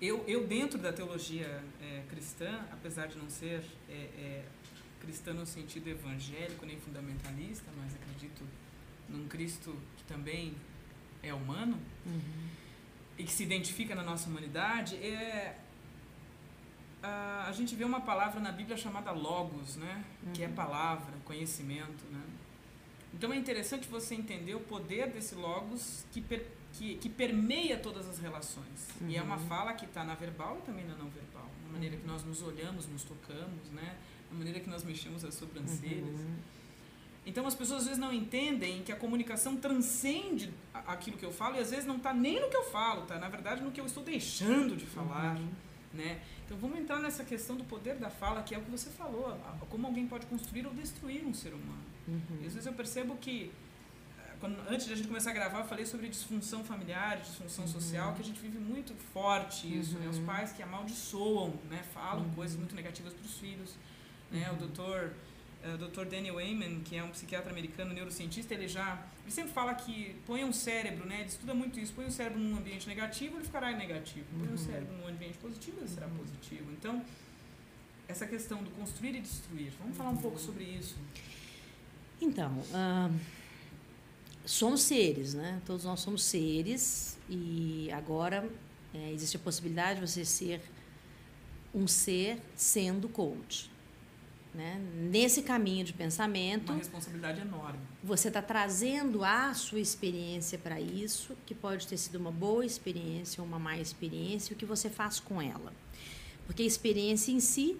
[0.00, 4.44] Eu, eu dentro da teologia é, cristã, apesar de não ser é, é,
[5.00, 8.44] cristã no sentido evangélico nem fundamentalista, mas acredito
[9.08, 10.54] num Cristo que também
[11.22, 12.48] é humano uhum.
[13.18, 15.58] e que se identifica na nossa humanidade, é
[17.02, 20.04] a, gente vê uma palavra na Bíblia chamada logos, né?
[20.22, 20.32] Uhum.
[20.32, 20.54] Que é uhum.
[20.54, 22.22] palavra, conhecimento, né?
[23.14, 28.08] Então é interessante você entender o poder desse logos que, per, que, que permeia todas
[28.08, 28.88] as relações.
[29.00, 29.08] Uhum.
[29.08, 29.46] E é uma uhum.
[29.46, 31.48] fala que está na verbal e também na não verbal.
[31.66, 33.96] Na maneira que nós nos olhamos, nos tocamos, né?
[34.30, 36.20] Na maneira que nós mexemos as sobrancelhas.
[36.20, 36.36] Uhum.
[37.24, 41.56] Então as pessoas às vezes não entendem que a comunicação transcende aquilo que eu falo
[41.56, 43.18] e às vezes não está nem no que eu falo, tá?
[43.18, 45.48] Na verdade no que eu estou deixando de falar, uhum.
[45.92, 46.20] né?
[46.48, 49.38] Então vamos entrar nessa questão do poder da fala, que é o que você falou,
[49.68, 51.84] como alguém pode construir ou destruir um ser humano.
[52.08, 52.38] Uhum.
[52.40, 53.52] E às vezes eu percebo que,
[54.18, 57.66] eh, quando, antes de a gente começar a gravar, eu falei sobre disfunção familiar, disfunção
[57.66, 57.70] uhum.
[57.70, 59.96] social, que a gente vive muito forte isso.
[59.96, 60.04] Uhum.
[60.04, 60.08] Né?
[60.08, 60.24] Os uhum.
[60.24, 61.82] pais que amaldiçoam, né?
[61.92, 62.30] falam uhum.
[62.30, 63.76] coisas muito negativas para os filhos.
[64.30, 64.48] Né?
[64.48, 64.58] O uhum.
[64.60, 65.12] doutor
[65.64, 66.04] o Dr.
[66.04, 70.42] Daniel Amen, que é um psiquiatra americano, neurocientista, ele já ele sempre fala que põe
[70.42, 71.20] um cérebro, né?
[71.20, 71.92] Ele estuda muito isso.
[71.92, 74.24] Põe o cérebro num ambiente negativo, ele ficará negativo.
[74.38, 74.54] Põe uhum.
[74.54, 76.16] o cérebro num ambiente positivo, ele será uhum.
[76.16, 76.72] positivo.
[76.72, 77.04] Então,
[78.08, 79.70] essa questão do construir e destruir.
[79.78, 80.22] Vamos falar um uhum.
[80.22, 80.96] pouco sobre isso.
[82.22, 83.14] Então, uh,
[84.46, 85.60] somos seres, né?
[85.66, 88.48] Todos nós somos seres e agora
[88.94, 90.62] é, existe a possibilidade de você ser
[91.74, 93.70] um ser sendo coach.
[94.54, 94.80] Né?
[94.94, 96.70] Nesse caminho de pensamento.
[96.70, 97.78] Uma responsabilidade enorme.
[98.02, 103.42] Você está trazendo a sua experiência para isso, que pode ter sido uma boa experiência
[103.42, 105.72] ou uma má experiência, o que você faz com ela.
[106.46, 107.76] Porque a experiência em si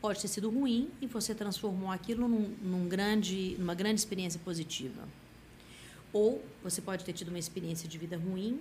[0.00, 5.08] pode ter sido ruim e você transformou aquilo num, num grande, numa grande experiência positiva.
[6.12, 8.60] Ou você pode ter tido uma experiência de vida ruim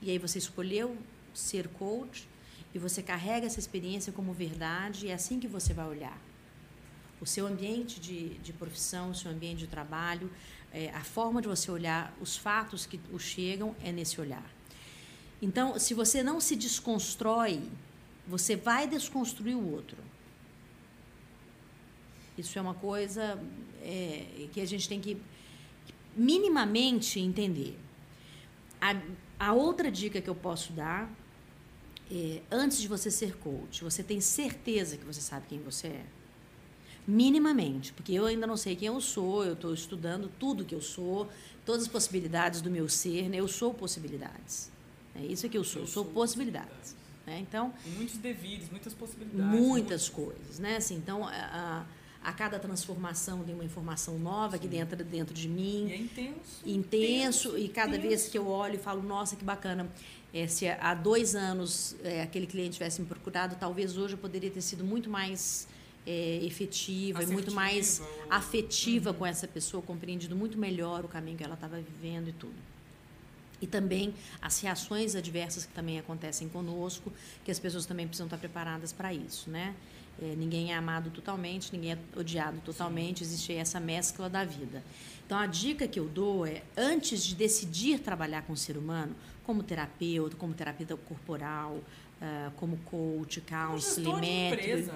[0.00, 0.96] e aí você escolheu
[1.34, 2.28] ser coach
[2.72, 6.18] e você carrega essa experiência como verdade e é assim que você vai olhar
[7.24, 10.30] o seu ambiente de, de profissão, o seu ambiente de trabalho,
[10.70, 14.48] é, a forma de você olhar os fatos que o chegam é nesse olhar.
[15.40, 17.62] Então, se você não se desconstrói,
[18.26, 19.96] você vai desconstruir o outro.
[22.36, 23.42] Isso é uma coisa
[23.82, 25.16] é, que a gente tem que
[26.14, 27.78] minimamente entender.
[28.78, 29.00] A,
[29.38, 31.10] a outra dica que eu posso dar
[32.10, 36.04] é, antes de você ser coach, você tem certeza que você sabe quem você é?
[37.06, 40.80] Minimamente, porque eu ainda não sei quem eu sou, eu estou estudando tudo que eu
[40.80, 41.28] sou,
[41.64, 43.38] todas as possibilidades do meu ser, né?
[43.38, 44.70] eu sou possibilidades.
[45.14, 46.96] É isso que eu sou, eu, sou, possibilidades.
[47.26, 47.38] Né?
[47.40, 49.60] Então, e muitos devires, muitas possibilidades.
[49.60, 50.76] Muitas coisas, né?
[50.76, 51.86] Assim, então, a,
[52.22, 54.68] a, cada transformação tem uma informação nova Sim.
[54.68, 55.86] que entra dentro de mim.
[55.88, 56.40] E é intenso.
[56.64, 58.08] Intenso, intenso e cada intenso.
[58.08, 59.88] vez que eu olho e falo, nossa, que bacana.
[60.32, 64.50] É, se há dois anos é, aquele cliente tivesse me procurado, talvez hoje eu poderia
[64.50, 65.68] ter sido muito mais
[66.06, 69.16] é, efetiva e muito mais afetiva uhum.
[69.16, 72.54] com essa pessoa, compreendido muito melhor o caminho que ela estava vivendo e tudo.
[73.60, 74.12] E também
[74.42, 77.12] as reações adversas que também acontecem conosco,
[77.44, 79.74] que as pessoas também precisam estar preparadas para isso, né?
[80.20, 83.24] É, ninguém é amado totalmente, ninguém é odiado totalmente, Sim.
[83.24, 84.82] existe essa mescla da vida.
[85.26, 89.16] Então, a dica que eu dou é, antes de decidir trabalhar com o ser humano,
[89.44, 94.92] como terapeuta, como terapeuta corporal, uh, como coach, counseling, método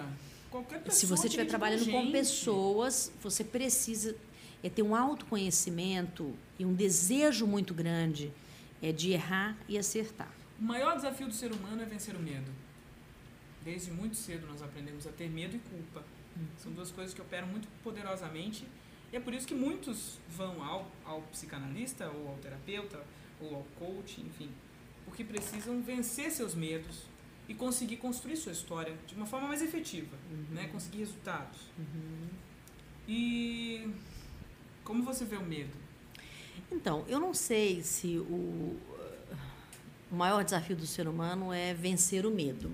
[0.91, 4.17] se você estiver trabalhando com pessoas, você precisa
[4.63, 8.33] é, ter um autoconhecimento e um desejo muito grande
[8.83, 10.31] é, de errar e acertar.
[10.59, 12.51] O maior desafio do ser humano é vencer o medo.
[13.65, 16.05] Desde muito cedo nós aprendemos a ter medo e culpa.
[16.37, 16.47] Hum.
[16.57, 18.67] São duas coisas que operam muito poderosamente.
[19.13, 23.03] E é por isso que muitos vão ao, ao psicanalista, ou ao terapeuta,
[23.41, 24.51] ou ao coach, enfim,
[25.05, 27.03] porque precisam vencer seus medos,
[27.49, 30.55] e conseguir construir sua história de uma forma mais efetiva, uhum.
[30.55, 30.69] né?
[30.69, 31.59] conseguir resultados.
[31.79, 32.29] Uhum.
[33.09, 33.89] E
[34.85, 35.73] Como você vê o medo?
[36.71, 38.77] Então, eu não sei se o,
[40.11, 42.71] o maior desafio do ser humano é vencer o medo.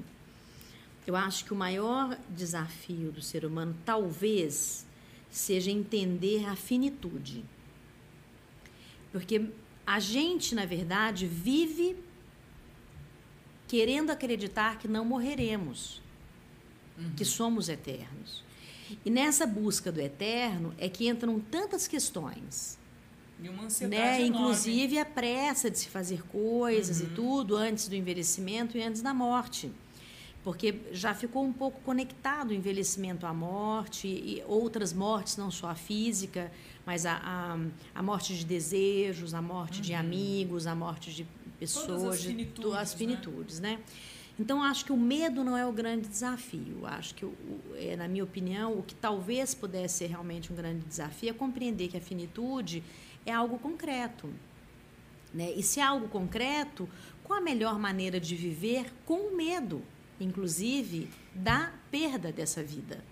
[1.06, 4.86] Eu acho que o maior desafio do ser humano talvez
[5.30, 7.44] seja entender a finitude.
[9.12, 9.50] Porque
[9.86, 11.96] a gente, na verdade, vive
[13.74, 16.00] querendo acreditar que não morreremos,
[16.96, 17.10] uhum.
[17.16, 18.44] que somos eternos.
[19.04, 22.78] E nessa busca do eterno é que entram tantas questões.
[23.42, 24.26] E uma ansiedade né?
[24.26, 24.28] Enorme.
[24.28, 27.06] Inclusive a pressa de se fazer coisas uhum.
[27.06, 29.72] e tudo antes do envelhecimento e antes da morte.
[30.44, 35.70] Porque já ficou um pouco conectado o envelhecimento à morte e outras mortes, não só
[35.70, 36.52] a física,
[36.86, 37.58] mas a, a,
[37.92, 39.82] a morte de desejos, a morte uhum.
[39.82, 41.26] de amigos, a morte de
[41.72, 43.76] pessoas, as finitudes, de, as finitudes né?
[43.76, 43.82] né?
[44.38, 46.84] Então, acho que o medo não é o grande desafio.
[46.84, 47.26] Acho que,
[47.76, 51.88] é, na minha opinião, o que talvez pudesse ser realmente um grande desafio é compreender
[51.88, 52.82] que a finitude
[53.24, 54.28] é algo concreto.
[55.32, 55.52] Né?
[55.52, 56.88] E se é algo concreto,
[57.22, 59.82] qual a melhor maneira de viver com o medo,
[60.20, 63.04] inclusive, da perda dessa vida?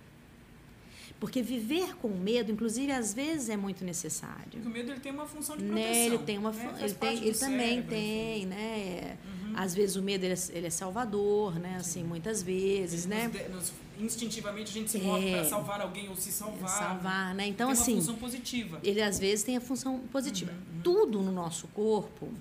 [1.22, 4.50] Porque viver com medo, inclusive, às vezes é muito necessário.
[4.50, 5.92] Porque o medo ele tem uma função de proteção.
[5.92, 6.06] Né?
[6.06, 6.74] Ele tem uma né?
[6.80, 8.46] ele, tem, ele também tem, enfim.
[8.46, 9.16] né?
[9.24, 9.52] Uhum.
[9.54, 11.76] Às vezes o medo ele é, ele é salvador, né?
[11.78, 13.28] Assim, muitas vezes, ele né?
[13.28, 16.68] Nos, nos, instintivamente a gente se move é, para salvar alguém ou se salvar.
[16.68, 17.46] Salvar, né?
[17.46, 18.80] Então tem assim, uma função positiva.
[18.82, 20.50] Ele às vezes tem a função positiva.
[20.50, 20.82] Uhum, uhum.
[20.82, 22.32] Tudo no nosso corpo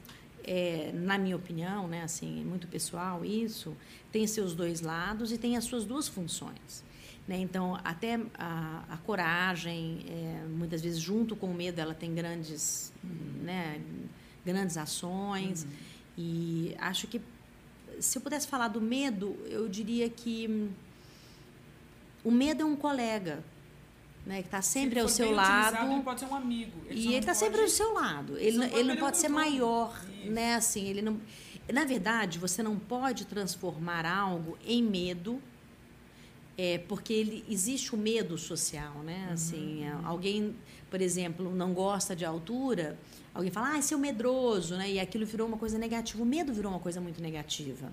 [0.43, 3.77] é, na minha opinião, né, assim, muito pessoal isso,
[4.11, 6.83] tem seus dois lados e tem as suas duas funções.
[7.31, 7.37] Né?
[7.37, 12.91] Então, até a, a coragem, é, muitas vezes junto com o medo, ela tem grandes,
[13.01, 13.43] uhum.
[13.43, 13.79] né,
[14.45, 15.63] grandes ações.
[15.63, 15.69] Uhum.
[16.17, 17.21] E acho que,
[18.01, 20.69] se eu pudesse falar do medo, eu diria que
[22.21, 23.41] o medo é um colega.
[24.23, 25.77] Né, que está sempre ao seu lado.
[25.77, 26.79] Ele pode ser um amigo.
[26.85, 28.37] Ele e ele está sempre ao seu lado.
[28.37, 29.99] Ele, não, ele não pode ser maior.
[30.25, 31.19] Né, assim, ele não,
[31.73, 35.41] na verdade, você não pode transformar algo em medo
[36.57, 39.25] é, porque ele, existe o medo social, né?
[39.27, 39.33] Uhum.
[39.33, 40.55] Assim, é, alguém,
[40.89, 42.97] por exemplo, não gosta de altura,
[43.33, 44.91] alguém fala, ah, seu medroso, né?
[44.91, 46.21] E aquilo virou uma coisa negativa.
[46.21, 47.91] O medo virou uma coisa muito negativa.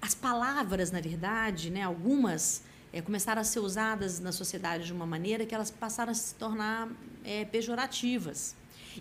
[0.00, 1.82] As palavras, na verdade, né?
[1.82, 6.14] Algumas é, começaram a ser usadas na sociedade de uma maneira que elas passaram a
[6.14, 6.88] se tornar
[7.24, 8.54] é, pejorativas.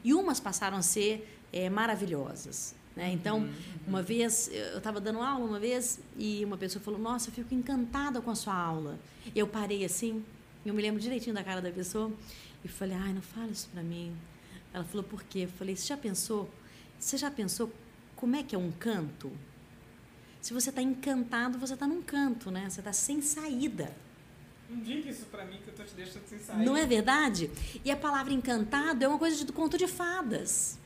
[0.04, 2.76] E umas passaram a ser é, maravilhosas.
[2.98, 3.12] Né?
[3.12, 3.54] Então, uhum.
[3.86, 7.54] uma vez, eu estava dando aula uma vez e uma pessoa falou: Nossa, eu fico
[7.54, 8.98] encantada com a sua aula.
[9.36, 10.26] Eu parei assim,
[10.66, 12.12] eu me lembro direitinho da cara da pessoa
[12.66, 14.18] e falei: Ai, não fala isso para mim.
[14.74, 15.42] Ela falou: Por quê?
[15.42, 16.50] Eu falei: Você já pensou?
[17.00, 17.72] Você já pensou
[18.16, 19.32] como é que é um canto?
[20.42, 22.68] Se você está encantado, você está num canto, né?
[22.68, 23.96] Você está sem saída.
[24.68, 26.64] Não diga isso para mim que eu tô te deixando sem saída.
[26.64, 27.52] Não é verdade?
[27.86, 30.80] E a palavra encantado é uma coisa de conto de fadas.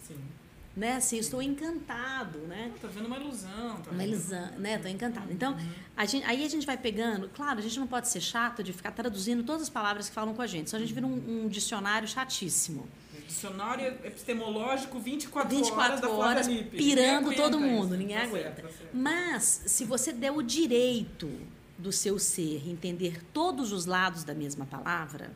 [0.76, 0.96] Né?
[0.96, 2.72] Assim, estou encantado, né?
[2.82, 4.76] Tá vendo uma ilusão, tá Uma ilusão, né?
[4.76, 5.32] Estou encantado.
[5.32, 5.70] Então, uhum.
[5.98, 8.72] a gente, aí a gente vai pegando, claro, a gente não pode ser chato de
[8.72, 11.44] ficar traduzindo todas as palavras que falam com a gente, senão a gente vira um,
[11.44, 12.88] um dicionário chatíssimo.
[13.28, 17.98] Dicionário epistemológico 24, 24 horas, horas pirando todo mundo, isso.
[17.98, 18.44] ninguém tá aguenta.
[18.44, 18.96] Certo, tá certo.
[18.96, 21.30] Mas, se você der o direito
[21.78, 25.32] do seu ser entender todos os lados da mesma palavra,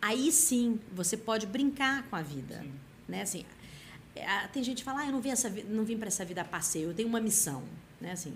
[0.00, 2.60] aí sim você pode brincar com a vida.
[2.62, 2.72] Sim.
[3.08, 3.22] Né?
[3.22, 3.44] Assim,
[4.52, 6.44] tem gente que fala, ah, eu não vim, essa, não vim para essa vida a
[6.44, 7.62] passeio, eu tenho uma missão,
[8.00, 8.12] né?
[8.12, 8.34] Assim,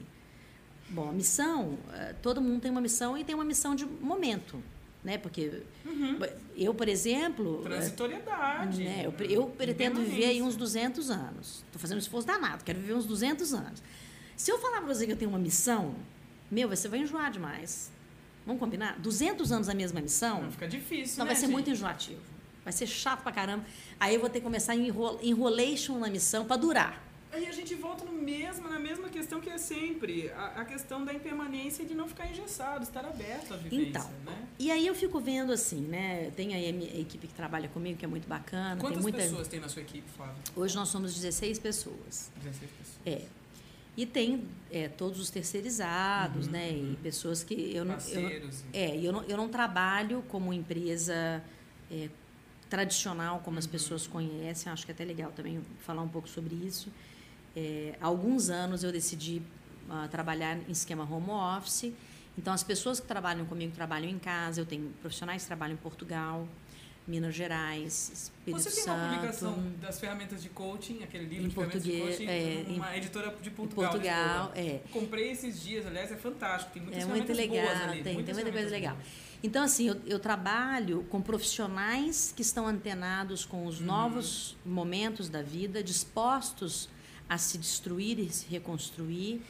[0.89, 4.63] bom, a missão, eh, todo mundo tem uma missão e tem uma missão de momento,
[5.03, 5.19] né?
[5.19, 6.19] Porque uhum.
[6.57, 7.61] eu, por exemplo...
[7.61, 8.85] Eh, Transitoriedade.
[8.85, 9.03] Né?
[9.05, 11.65] Eu, eu pretendo viver aí uns 200 anos.
[11.67, 13.83] Estou fazendo um esforço danado, quero viver uns 200 anos.
[14.37, 15.95] Se eu falar para você que eu tenho uma missão,
[16.51, 17.91] meu, você vai enjoar demais.
[18.47, 18.99] Vamos combinar?
[18.99, 20.43] 200 anos a mesma missão...
[20.43, 21.53] Não, fica difícil, Não, né, vai ser gente?
[21.53, 22.34] muito enjoativo.
[22.65, 23.65] Vai ser chato pra caramba.
[24.01, 24.89] Aí eu vou ter que começar em
[25.23, 27.05] enrolation na missão para durar.
[27.35, 31.05] Aí a gente volta no mesmo, na mesma questão que é sempre, a, a, questão
[31.05, 34.47] da impermanência de não ficar engessado, estar aberto à vivência, então, né?
[34.57, 36.31] E aí eu fico vendo assim, né?
[36.37, 38.81] Tem aí a, minha, a equipe que trabalha comigo, que é muito bacana.
[38.81, 39.19] Quantas muita...
[39.19, 40.37] pessoas tem na sua equipe, Flávia?
[40.55, 42.31] Hoje nós somos 16 pessoas.
[42.41, 43.01] 16 pessoas.
[43.05, 43.23] É.
[43.97, 46.71] E tem é, todos os terceirizados, uhum, né?
[46.71, 46.93] Uhum.
[46.93, 47.97] E pessoas que eu não.
[48.11, 51.43] Eu, é, eu não, eu não trabalho como empresa
[51.91, 52.09] é,
[52.69, 54.71] tradicional, como as pessoas conhecem.
[54.73, 56.89] Acho que é até legal também falar um pouco sobre isso.
[57.57, 59.41] É, há alguns anos eu decidi
[59.89, 61.93] uh, trabalhar em esquema home office.
[62.37, 64.61] Então, as pessoas que trabalham comigo trabalham em casa.
[64.61, 66.49] Eu tenho profissionais que trabalham em Portugal.
[67.07, 68.99] Minas Gerais, Espírito Você tem Santo.
[68.99, 71.83] uma publicação das ferramentas de coaching, aquele livro Em de português,
[72.19, 73.91] de coaching, é, uma em- editora de Portugal.
[73.91, 74.75] Portugal, Lisboa.
[74.77, 74.81] é.
[74.91, 76.73] Comprei esses dias, aliás, é fantástico.
[76.73, 77.93] Tem muitas É muito legal, boas ali.
[78.03, 78.95] tem, tem muita coisa legal.
[78.95, 79.07] boas.
[79.45, 83.67] Então, assim, eu, eu trabalho com profissionais que estão antenados com Uhum.
[83.67, 86.89] os novos momentos da vida, dispostos
[87.29, 89.43] a se destruir e se reconstruir,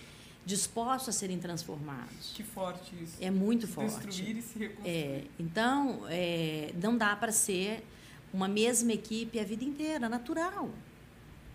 [0.45, 2.33] dispostos a serem transformados.
[2.35, 3.17] Que forte isso.
[3.21, 4.05] É muito forte.
[4.09, 4.91] Destruir e se reconstruir.
[4.91, 7.85] É, então, é, não dá para ser
[8.33, 10.71] uma mesma equipe a vida inteira, natural.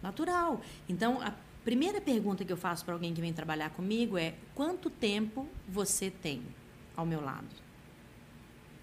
[0.01, 0.61] Natural.
[0.87, 1.33] Então, a
[1.65, 6.09] primeira pergunta que eu faço para alguém que vem trabalhar comigo é: quanto tempo você
[6.09, 6.41] tem
[6.95, 7.67] ao meu lado?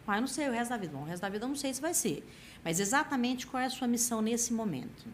[0.06, 0.92] Ah, eu não sei o resto da vida.
[0.92, 2.24] Bom, o resto da vida eu não sei se vai ser.
[2.62, 5.06] Mas exatamente qual é a sua missão nesse momento?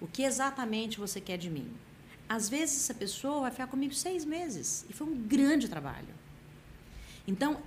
[0.00, 1.70] O que exatamente você quer de mim?
[2.28, 6.14] Às vezes essa pessoa vai ficar comigo seis meses e foi um grande trabalho.
[7.26, 7.60] Então,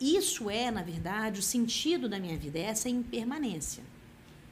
[0.00, 3.82] isso é, na verdade, o sentido da minha vida, é essa impermanência.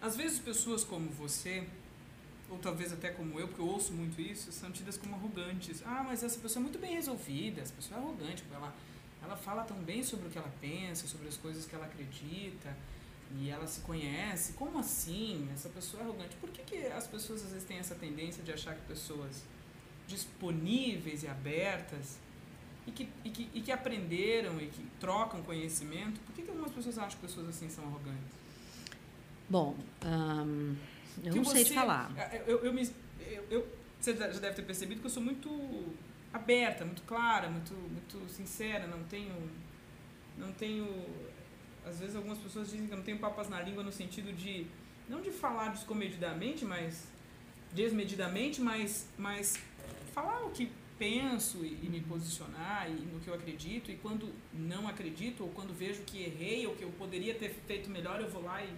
[0.00, 1.66] Às vezes pessoas como você,
[2.48, 5.82] ou talvez até como eu, porque eu ouço muito isso, são tidas como arrogantes.
[5.84, 8.74] Ah, mas essa pessoa é muito bem resolvida, essa pessoa é arrogante, ela,
[9.22, 12.76] ela fala tão bem sobre o que ela pensa, sobre as coisas que ela acredita,
[13.38, 14.52] e ela se conhece.
[14.52, 15.48] Como assim?
[15.52, 16.36] Essa pessoa é arrogante.
[16.36, 19.42] Por que, que as pessoas às vezes têm essa tendência de achar que pessoas
[20.06, 22.18] disponíveis e abertas
[22.86, 26.70] e que, e que, e que aprenderam e que trocam conhecimento, por que, que algumas
[26.72, 28.36] pessoas acham que pessoas assim são arrogantes?
[29.50, 30.76] Bom, hum,
[31.24, 32.12] eu Que não sei te você- falar.
[32.46, 32.88] Eu, eu, me-
[33.20, 33.66] eu- eu-
[34.00, 35.48] você já deve ter percebido que eu sou muito
[36.36, 39.34] aberta, muito clara, muito, muito sincera, não tenho.
[40.38, 40.86] Não tenho.
[41.84, 44.66] Às vezes algumas pessoas dizem que eu não tenho papas na língua no sentido de.
[45.08, 47.08] Não de falar descomedidamente, mas.
[47.72, 49.58] desmedidamente, mas, mas
[50.12, 53.90] falar o que penso e, e me posicionar e no que eu acredito.
[53.90, 57.90] E quando não acredito, ou quando vejo que errei, ou que eu poderia ter feito
[57.90, 58.70] melhor, eu vou lá e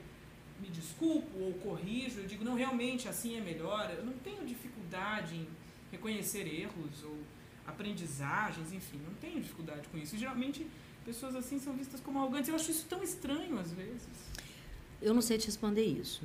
[0.61, 3.91] me desculpo ou corrijo, eu digo, não, realmente assim é melhor.
[3.97, 5.49] Eu não tenho dificuldade em
[5.91, 7.17] reconhecer erros ou
[7.69, 10.15] aprendizagens, enfim, não tenho dificuldade com isso.
[10.17, 10.67] E, geralmente,
[11.05, 12.49] pessoas assim são vistas como arrogantes.
[12.49, 14.07] Eu acho isso tão estranho às vezes.
[15.01, 16.23] Eu não sei te responder isso.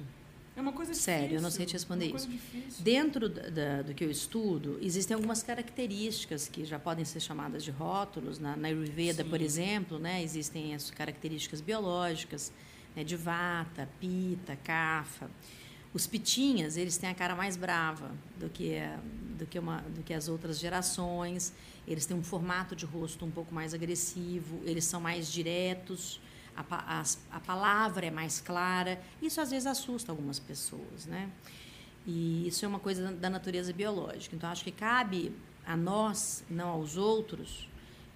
[0.55, 1.13] É uma coisa difícil.
[1.13, 2.27] Sério, eu não sei te responder é isso.
[2.29, 2.83] Difícil.
[2.83, 7.63] Dentro da, da- do que eu estudo, existem algumas características que já podem ser chamadas
[7.63, 8.37] de rótulos.
[8.39, 9.29] Na, na Ayurveda, Sim.
[9.29, 12.51] por exemplo, né, existem as características biológicas
[12.95, 15.29] né, de vata, pita, kapha.
[15.93, 18.99] Os pitinhas, eles têm a cara mais brava do que, a-
[19.37, 21.53] do que, uma, do que as outras gerações.
[21.87, 26.19] Eles têm um formato de rosto um pouco mais agressivo, eles são mais diretos,
[26.55, 28.99] a, as- a palavra é mais clara.
[29.21, 31.29] Isso às vezes assusta algumas pessoas, né?
[32.07, 34.35] E isso é uma coisa da- natureza biológica.
[34.35, 35.31] Então, acho que cabe
[35.65, 37.67] a nós, não aos outros,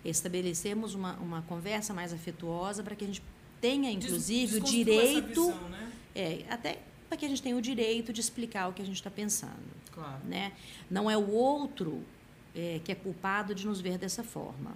[0.04, 3.22] estabelecermos uma, uma conversa mais afetuosa para que a gente
[3.62, 5.92] tenha, inclusive, o direito, visão, né?
[6.16, 8.96] é, até para que a gente tenha o direito de explicar o que a gente
[8.96, 9.54] está pensando.
[9.92, 10.22] Claro.
[10.26, 10.52] Né?
[10.90, 12.04] Não é o outro
[12.56, 14.76] é, que é culpado de nos ver dessa forma.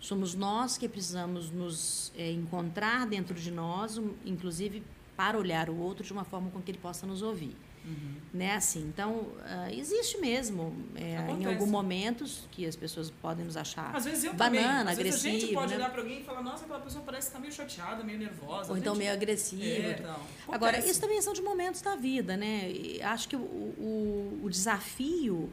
[0.00, 4.82] Somos nós que precisamos nos é, encontrar dentro de nós, inclusive
[5.16, 7.56] para olhar o outro de uma forma com que ele possa nos ouvir.
[7.84, 8.14] Uhum.
[8.32, 8.54] Né?
[8.56, 13.94] Assim, então, ah, existe mesmo, é, em alguns momentos, que as pessoas podem nos achar
[13.94, 14.92] Às vezes eu banana, também.
[14.92, 15.76] Às vezes a gente agressivo, pode né?
[15.76, 18.72] olhar pra alguém e falar, nossa, aquela pessoa parece estar meio chateada, meio nervosa.
[18.72, 19.62] ou então gente- meio agressivo.
[19.62, 20.26] É, tal.
[20.50, 22.70] Agora, isso também são de momentos da vida, né?
[22.72, 25.48] E acho que o, o, o desafio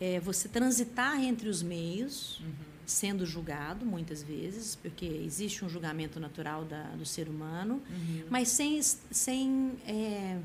[0.00, 2.52] é você transitar entre os meios, Uhum.
[2.84, 8.24] sendo julgado muitas vezes, porque existe um julgamento natural da, do ser humano, Uhum.
[8.28, 10.38] mas sem, sem é,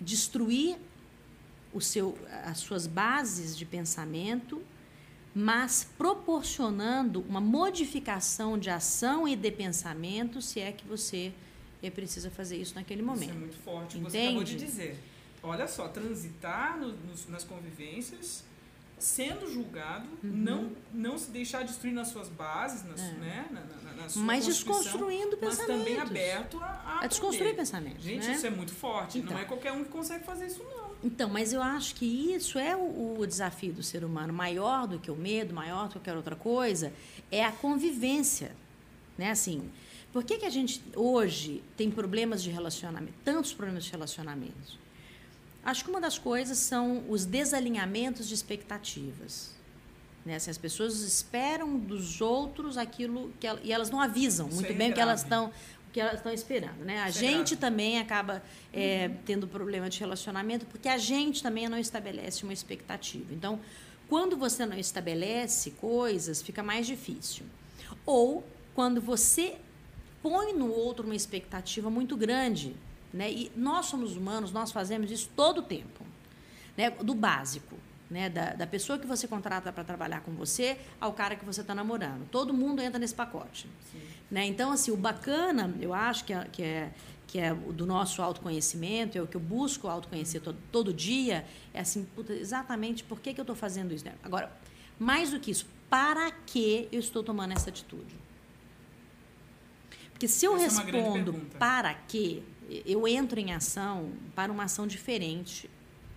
[0.00, 0.76] destruir
[1.72, 4.62] o seu, as suas bases de pensamento,
[5.34, 11.32] mas proporcionando uma modificação de ação e de pensamento, se é que você
[11.82, 13.34] é, precisa fazer isso naquele Isso é momento.
[13.38, 13.98] muito forte.
[13.98, 14.70] Você acabou de Entende?
[14.70, 14.98] dizer.
[15.42, 18.42] Olha só, transitar no- nos- nas convivências,
[18.98, 20.30] sendo julgado, Uhum.
[20.32, 23.12] não, não se deixar destruir nas suas bases, nas, É.
[23.12, 25.84] né, na, na, na sua Mas desconstruindo mas pensamentos.
[25.84, 28.04] também aberto a, a, A desconstruir pensamentos.
[28.04, 28.34] Gente, né?
[28.34, 29.18] isso é muito forte.
[29.18, 29.32] Então.
[29.32, 30.86] Não é qualquer um que consegue fazer isso, não.
[31.02, 32.04] Então, mas eu acho que
[32.34, 35.88] isso é o, o desafio do ser humano, maior do que o medo, maior do
[35.88, 36.92] que qualquer outra coisa,
[37.30, 38.54] é a convivência,
[39.16, 39.30] né?
[39.30, 39.70] Assim,
[40.12, 44.78] por que, que a gente hoje tem problemas de relacionamento, tantos problemas de relacionamentos?
[45.62, 49.55] Acho que uma das coisas são os desalinhamentos de expectativas.
[50.26, 50.34] Né?
[50.34, 54.74] Assim, as pessoas esperam dos outros aquilo que e elas não avisam Isso muito é
[54.74, 55.52] bem o que elas estão
[55.92, 57.00] que elas estão esperando, né?
[57.00, 61.68] A Isso é gente também acaba é, tendo problema de relacionamento porque a gente também
[61.70, 63.32] não estabelece uma expectativa.
[63.32, 63.58] Então,
[64.06, 67.46] quando você não estabelece coisas, fica mais difícil.
[68.04, 69.56] Ou quando você
[70.22, 72.76] põe no outro uma expectativa muito grande.
[73.12, 73.30] Né?
[73.30, 76.04] E nós somos humanos, nós fazemos isso todo o tempo.
[76.76, 76.90] Né?
[76.90, 77.75] Do básico.
[78.08, 78.28] Né?
[78.30, 81.74] Da, da pessoa que você contrata para trabalhar com você ao cara que você está
[81.74, 82.28] namorando.
[82.30, 83.68] Todo mundo entra nesse pacote.
[84.30, 84.46] Né?
[84.46, 86.92] Então, assim, o bacana, eu acho que é, que é,
[87.26, 91.44] que é do nosso autoconhecimento, é o que eu busco autoconhecer todo, todo dia,
[91.74, 94.04] é assim, puta, exatamente por que, que eu estou fazendo isso.
[94.04, 94.14] Né?
[94.22, 94.52] Agora,
[94.98, 98.14] mais do que isso, para que eu estou tomando essa atitude?
[100.10, 102.42] Porque se eu essa é respondo é para que,
[102.84, 105.70] eu entro em ação para uma ação diferente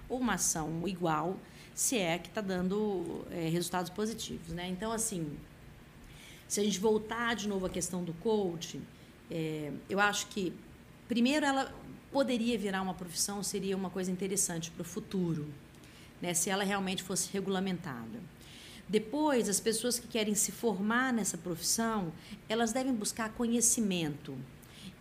[0.09, 1.37] ou uma ação igual,
[1.73, 4.51] se é que está dando é, resultados positivos.
[4.51, 4.67] Né?
[4.67, 5.37] Então, assim,
[6.47, 8.81] se a gente voltar de novo à questão do coach,
[9.29, 10.51] é, eu acho que,
[11.07, 11.73] primeiro, ela
[12.11, 15.47] poderia virar uma profissão, seria uma coisa interessante para o futuro,
[16.21, 16.33] né?
[16.33, 18.19] se ela realmente fosse regulamentada.
[18.89, 22.11] Depois, as pessoas que querem se formar nessa profissão,
[22.49, 24.35] elas devem buscar conhecimento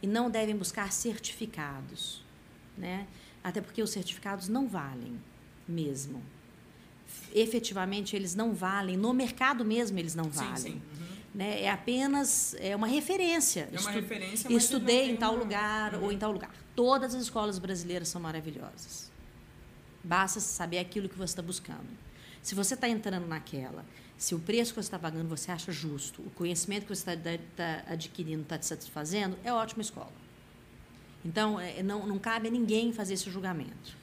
[0.03, 2.23] e não devem buscar certificados,
[2.77, 3.07] né?
[3.49, 5.19] Até porque os certificados não valem
[5.67, 6.23] mesmo.
[7.35, 8.95] Efetivamente, eles não valem.
[8.95, 10.57] No mercado mesmo, eles não valem.
[10.57, 10.83] Sim, sim.
[11.01, 11.09] Uhum.
[11.35, 11.63] Né?
[11.63, 13.69] É apenas é uma referência.
[13.73, 15.43] É uma Estu referência, Estudei em tal uma...
[15.43, 16.05] lugar uhum.
[16.05, 16.55] ou em tal lugar.
[16.77, 19.11] Todas as escolas brasileiras são maravilhosas.
[20.05, 21.89] Basta saber aquilo que você está buscando.
[22.43, 23.85] Se você está entrando naquela,
[24.19, 27.39] se o preço que você está pagando você acha justo, o conhecimento que você está
[27.57, 30.28] tá adquirindo está te satisfazendo, é ótima escola.
[31.25, 33.97] Então, é, não, não cabe a ninguém fazer esse julgamento.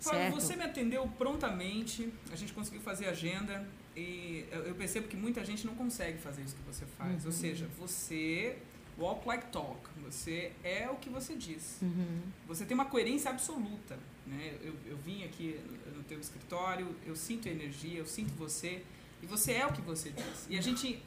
[0.00, 5.44] Fábio, você me atendeu prontamente, a gente conseguiu fazer agenda e eu percebo que muita
[5.44, 7.20] gente não consegue fazer isso que você faz.
[7.20, 7.26] Uhum.
[7.26, 8.56] Ou seja, você
[8.98, 11.78] walk like talk, você é o que você diz.
[11.82, 12.20] Uhum.
[12.46, 13.98] Você tem uma coerência absoluta.
[14.26, 14.54] Né?
[14.62, 15.60] Eu, eu vim aqui
[15.94, 18.82] no teu escritório, eu sinto energia, eu sinto você
[19.22, 20.46] e você é o que você diz.
[20.48, 21.02] E a gente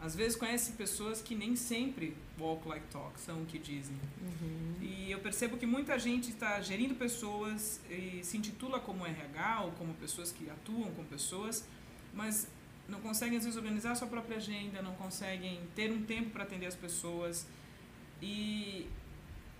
[0.00, 3.96] às vezes conhece pessoas que nem sempre walk like talk, são o que dizem.
[4.20, 4.74] Uhum.
[4.80, 9.72] E eu percebo que muita gente está gerindo pessoas e se intitula como RH ou
[9.72, 11.66] como pessoas que atuam com pessoas,
[12.12, 12.46] mas
[12.88, 16.44] não conseguem às vezes organizar a sua própria agenda, não conseguem ter um tempo para
[16.44, 17.46] atender as pessoas.
[18.22, 18.86] E,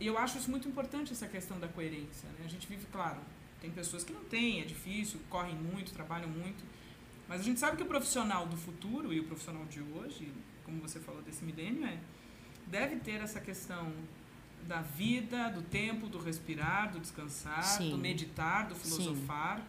[0.01, 2.29] eu acho isso muito importante, essa questão da coerência.
[2.39, 2.45] Né?
[2.45, 3.19] A gente vive, claro,
[3.61, 6.63] tem pessoas que não têm, é difícil, correm muito, trabalham muito,
[7.29, 10.33] mas a gente sabe que o profissional do futuro e o profissional de hoje,
[10.65, 11.99] como você falou desse milênio, é,
[12.67, 13.93] deve ter essa questão
[14.67, 17.91] da vida, do tempo, do respirar, do descansar, Sim.
[17.91, 19.65] do meditar, do filosofar, Sim.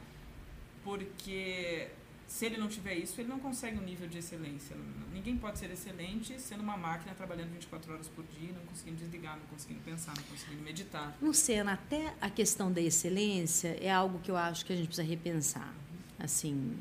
[0.83, 1.89] porque
[2.27, 4.75] se ele não tiver isso, ele não consegue um nível de excelência.
[5.13, 9.37] Ninguém pode ser excelente sendo uma máquina trabalhando 24 horas por dia, não conseguindo desligar,
[9.37, 11.15] não conseguindo pensar, não conseguindo meditar.
[11.21, 15.07] Luciana, até a questão da excelência é algo que eu acho que a gente precisa
[15.07, 15.73] repensar.
[16.19, 16.77] Assim.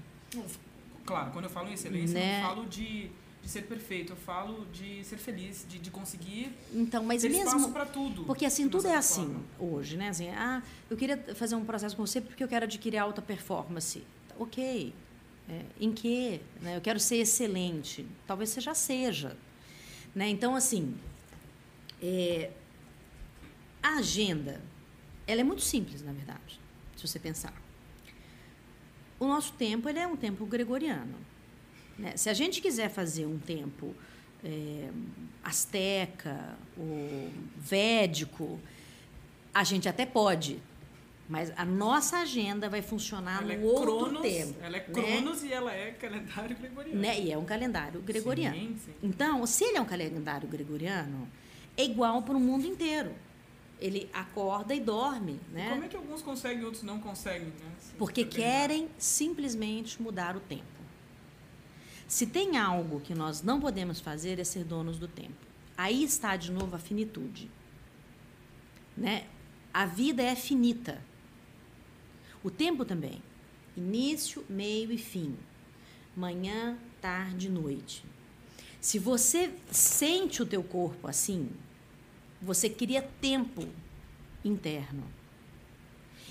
[1.06, 2.38] Claro, quando eu falo em excelência, né?
[2.38, 3.10] eu não falo de,
[3.42, 7.46] de ser perfeito, eu falo de ser feliz, de, de conseguir então, mas ter mesmo,
[7.46, 8.24] espaço para tudo.
[8.24, 9.44] Porque assim, tudo é assim forma.
[9.58, 10.08] hoje, né?
[10.08, 14.02] Assim, ah, eu queria fazer um processo com você porque eu quero adquirir alta performance.
[14.38, 14.92] Ok,
[15.48, 16.40] é, em que?
[16.60, 16.76] Né?
[16.76, 18.06] Eu quero ser excelente.
[18.26, 19.36] Talvez você já seja.
[20.14, 20.28] Né?
[20.28, 20.96] Então, assim,
[22.02, 22.50] é,
[23.82, 24.60] a agenda,
[25.26, 26.60] ela é muito simples, na verdade,
[26.96, 27.54] se você pensar.
[29.18, 31.14] O nosso tempo ele é um tempo gregoriano.
[31.98, 32.16] Né?
[32.16, 33.94] Se a gente quiser fazer um tempo
[34.44, 34.90] é,
[35.42, 38.60] asteca, ou védico,
[39.54, 40.60] a gente até pode,
[41.28, 44.54] mas a nossa agenda vai funcionar ela no é outro cronos, tempo.
[44.62, 44.86] Ela é né?
[44.92, 45.48] Cronos né?
[45.48, 47.00] e ela é calendário gregoriano.
[47.00, 47.20] Né?
[47.20, 48.56] E é um calendário gregoriano.
[48.56, 48.92] Sim, sim.
[49.02, 51.28] Então, se ele é um calendário gregoriano,
[51.76, 53.12] é igual para o mundo inteiro.
[53.80, 55.38] Ele acorda e dorme.
[55.52, 55.66] Né?
[55.66, 57.48] E como é que alguns conseguem e outros não conseguem?
[57.48, 57.72] Né?
[57.98, 60.64] Porque querem simplesmente mudar o tempo.
[62.08, 65.34] Se tem algo que nós não podemos fazer é ser donos do tempo.
[65.76, 67.50] Aí está de novo a finitude.
[68.96, 69.26] Né?
[69.74, 71.02] A vida é finita.
[72.42, 73.22] O tempo também.
[73.76, 75.36] Início, meio e fim.
[76.16, 78.04] Manhã, tarde, noite.
[78.80, 81.50] Se você sente o teu corpo assim,
[82.46, 83.68] você cria tempo
[84.44, 85.04] interno.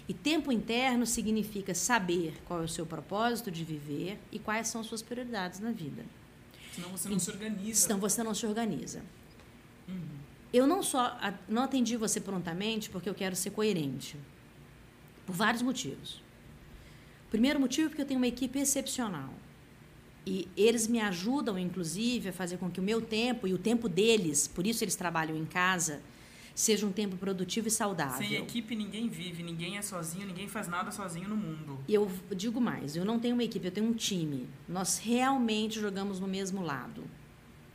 [0.08, 4.82] E tempo interno significa saber qual é o seu propósito de viver e quais são
[4.82, 6.06] as suas prioridades na vida.
[6.74, 7.82] Senão você não e, se organiza.
[7.82, 9.02] Senão você não se organiza.
[9.88, 10.18] Uhum.
[10.54, 11.18] Eu não só
[11.50, 14.16] não atendi você prontamente porque eu quero ser coerente.
[15.26, 16.22] Por vários motivos.
[17.30, 19.34] Primeiro motivo, porque eu tenho uma equipe excepcional.
[20.26, 23.88] E eles me ajudam, inclusive, a fazer com que o meu tempo e o tempo
[23.88, 26.02] deles, por isso eles trabalham em casa,
[26.56, 28.18] seja um tempo produtivo e saudável.
[28.18, 31.78] Sem equipe ninguém vive, ninguém é sozinho, ninguém faz nada sozinho no mundo.
[31.88, 34.48] Eu digo mais, eu não tenho uma equipe, eu tenho um time.
[34.68, 37.04] Nós realmente jogamos no mesmo lado.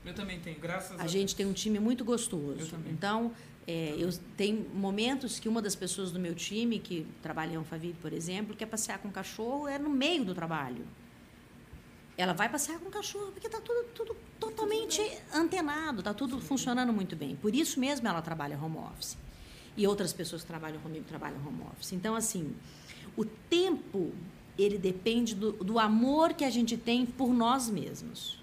[0.04, 2.58] Eu também tenho, graças a, a gente tem um time muito gostoso.
[2.58, 2.92] Eu também.
[2.92, 3.32] Então,
[3.66, 7.96] é, eu tem momentos que uma das pessoas do meu time, que trabalha em Alphaville,
[8.00, 10.84] por exemplo, quer passear com o cachorro, é no meio do trabalho.
[12.20, 15.00] Ela vai passear com o cachorro porque está tudo, tudo totalmente
[15.32, 17.34] antenado, está tudo funcionando muito bem.
[17.36, 19.16] Por isso mesmo ela trabalha home office.
[19.74, 21.92] E outras pessoas que trabalham comigo trabalham home office.
[21.92, 22.54] Então, assim,
[23.16, 24.12] o tempo,
[24.58, 28.38] ele depende do, do amor que a gente tem por nós mesmos.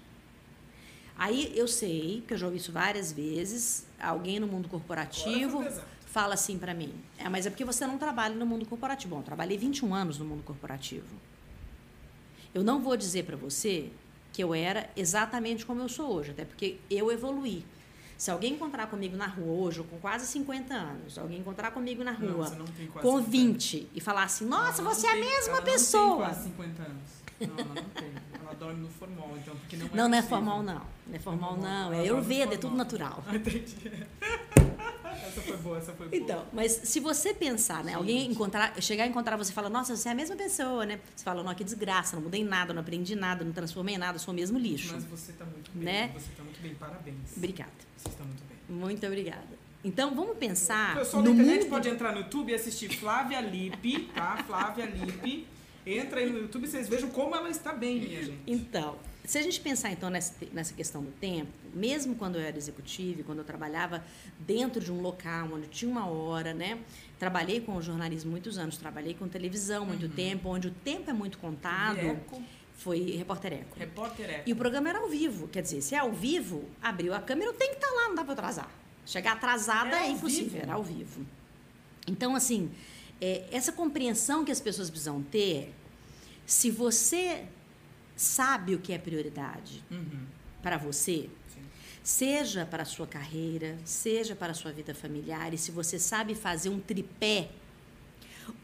[1.16, 5.64] Aí eu sei, que eu já ouvi isso várias vezes, alguém no mundo corporativo
[6.06, 9.14] fala assim para mim: é, mas é porque você não trabalha no mundo corporativo.
[9.14, 11.06] Bom, eu trabalhei 21 anos no mundo corporativo.
[12.54, 13.90] Eu não vou dizer para você
[14.32, 17.64] que eu era exatamente como eu sou hoje, até porque eu evoluí.
[18.16, 22.10] Se alguém encontrar comigo na rua hoje, com quase 50 anos, alguém encontrar comigo na
[22.12, 22.66] rua não,
[23.00, 26.04] com 20 e falar assim: Nossa, você é a mesma ela pessoa.
[26.04, 27.10] Não tem quase 50 anos.
[27.40, 28.12] Não, ela não tem.
[28.40, 30.36] Ela dorme no formal, então, porque não é Não, não é possível.
[30.36, 30.82] formal, não.
[31.06, 31.92] Não é formal, não.
[31.92, 33.22] É Ayurveda, é tudo natural.
[33.32, 33.92] Entendi.
[35.26, 36.22] Essa foi boa, essa foi boa.
[36.22, 37.94] Então, mas se você pensar, né?
[37.94, 41.00] Alguém encontrar, chegar a encontrar você e falar, nossa, você é a mesma pessoa, né?
[41.14, 44.32] Você fala, não, que desgraça, não mudei nada, não aprendi nada, não transformei nada, sou
[44.32, 44.92] o mesmo lixo.
[44.94, 45.84] Mas você está muito bem.
[45.84, 46.10] Né?
[46.14, 47.36] Você está muito bem, parabéns.
[47.36, 47.70] Obrigada.
[47.96, 48.76] Você está muito bem.
[48.76, 49.58] Muito obrigada.
[49.84, 51.70] Então, vamos pensar O pessoal da internet mundo...
[51.70, 54.42] pode entrar no YouTube e assistir Flávia Lippe, tá?
[54.46, 55.46] Flávia Lippe.
[55.86, 58.42] Entra aí no YouTube e vocês vejam como ela está bem, minha gente.
[58.46, 58.96] Então,
[59.28, 63.22] se a gente pensar então nessa, nessa questão do tempo, mesmo quando eu era executiva,
[63.24, 64.02] quando eu trabalhava
[64.40, 66.78] dentro de um local onde tinha uma hora, né?
[67.18, 71.36] Trabalhei com jornalismo muitos anos, trabalhei com televisão muito tempo, onde o tempo é muito
[71.36, 71.98] contado.
[71.98, 72.42] Eco,
[72.78, 73.78] Foi repórter Eco.
[73.78, 74.48] repórter Eco.
[74.48, 75.46] E o programa era ao vivo.
[75.46, 78.14] Quer dizer, se é ao vivo, abriu a câmera, eu tenho que estar lá, não
[78.14, 78.70] dá para atrasar.
[79.04, 80.62] Chegar atrasada Era é impossível, vivo.
[80.62, 81.26] era ao vivo.
[82.06, 82.70] Então, assim,
[83.20, 85.74] é, essa compreensão que as pessoas precisam ter,
[86.46, 87.44] se você
[88.18, 90.26] sabe o que é prioridade Uhum.
[90.62, 91.62] para você, Sim.
[92.02, 96.34] seja para a sua carreira, seja para a sua vida familiar, e se você sabe
[96.34, 97.50] fazer um tripé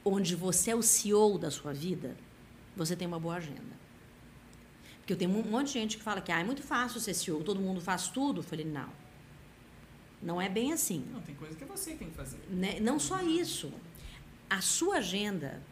[0.04, 2.16] onde você é o CEO da sua vida,
[2.76, 3.74] você tem uma boa agenda.
[4.98, 7.14] Porque eu tenho um monte de gente que fala que ah, é muito fácil ser
[7.14, 8.40] CEO, todo mundo faz tudo.
[8.40, 8.88] Eu falei, não.
[10.22, 11.04] Não é bem assim.
[11.12, 12.38] Não, tem coisa que você tem que fazer.
[12.48, 12.80] Né?
[12.80, 13.70] Não só isso.
[14.48, 15.62] A sua agenda,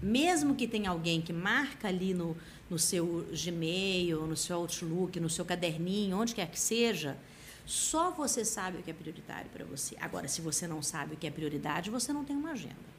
[0.00, 2.36] mesmo que tenha alguém que marca ali no,
[2.68, 7.16] no seu Gmail, no seu Outlook, no seu caderninho, onde quer que seja,
[7.64, 9.96] só você sabe o que é prioritário para você.
[10.00, 12.96] Agora, se você não sabe o que é prioridade, você não tem uma agenda.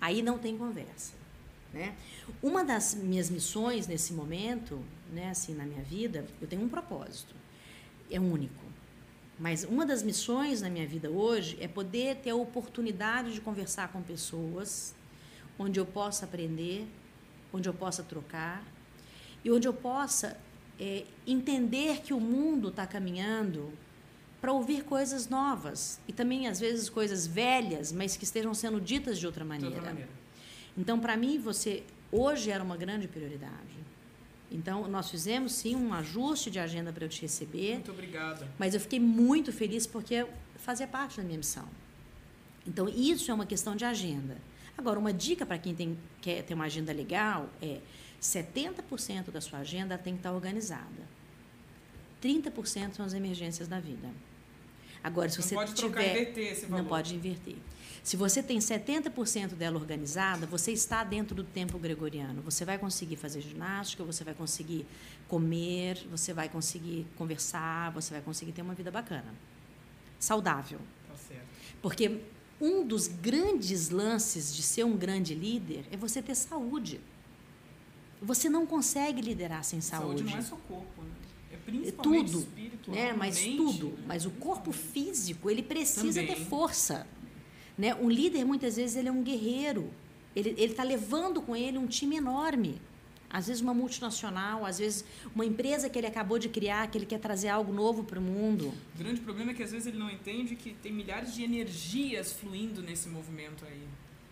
[0.00, 1.12] Aí não tem conversa.
[1.72, 1.94] Né?
[2.42, 7.34] Uma das minhas missões nesse momento, né, assim, na minha vida, eu tenho um propósito.
[8.10, 8.64] É único.
[9.38, 13.92] Mas uma das missões na minha vida hoje é poder ter a oportunidade de conversar
[13.92, 14.94] com pessoas
[15.58, 16.86] onde eu possa aprender,
[17.52, 18.62] onde eu possa trocar
[19.44, 20.36] e onde eu possa
[20.78, 23.72] é, entender que o mundo está caminhando
[24.40, 29.18] para ouvir coisas novas e também às vezes coisas velhas, mas que estejam sendo ditas
[29.18, 29.74] de outra De maneira.
[29.74, 30.10] outra maneira.
[30.76, 31.82] Então, para mim, você
[32.12, 33.76] hoje era uma grande prioridade.
[34.50, 37.74] Então, nós fizemos sim um ajuste de agenda para eu te receber.
[37.74, 38.48] Muito obrigada.
[38.58, 40.24] Mas eu fiquei muito feliz porque
[40.56, 41.66] fazia parte da minha missão.
[42.66, 44.36] Então, isso é uma questão de agenda.
[44.78, 47.80] Agora, uma dica para quem tem, quer ter uma agenda legal é
[48.22, 51.18] 70% da sua agenda tem que estar organizada.
[52.22, 54.08] 30% são as emergências da vida.
[55.02, 56.20] Agora, se Não você pode trocar tiver...
[56.20, 56.82] inverter esse valor.
[56.82, 57.56] Não pode inverter.
[58.04, 62.40] Se você tem 70% dela organizada, você está dentro do tempo gregoriano.
[62.42, 64.86] Você vai conseguir fazer ginástica, você vai conseguir
[65.26, 69.34] comer, você vai conseguir conversar, você vai conseguir ter uma vida bacana.
[70.18, 70.78] Saudável.
[71.08, 71.46] Tá certo.
[71.82, 72.20] Porque
[72.60, 77.00] um dos grandes lances de ser um grande líder é você ter saúde.
[78.20, 80.18] Você não consegue liderar sem saúde.
[80.20, 81.08] Saúde não é só corpo, né?
[81.50, 83.12] É É principalmente tudo, espírito, né?
[83.12, 84.04] Mas mente, tudo, né?
[84.06, 86.34] mas o corpo físico ele precisa Também.
[86.36, 87.06] ter força,
[87.76, 87.94] né?
[87.94, 89.88] Um líder muitas vezes ele é um guerreiro,
[90.34, 92.80] ele ele está levando com ele um time enorme,
[93.30, 95.04] às vezes uma multinacional, às vezes
[95.34, 98.22] uma empresa que ele acabou de criar, que ele quer trazer algo novo para o
[98.22, 98.72] mundo.
[98.94, 102.32] O grande problema é que às vezes ele não entende que tem milhares de energias
[102.32, 103.82] fluindo nesse movimento aí.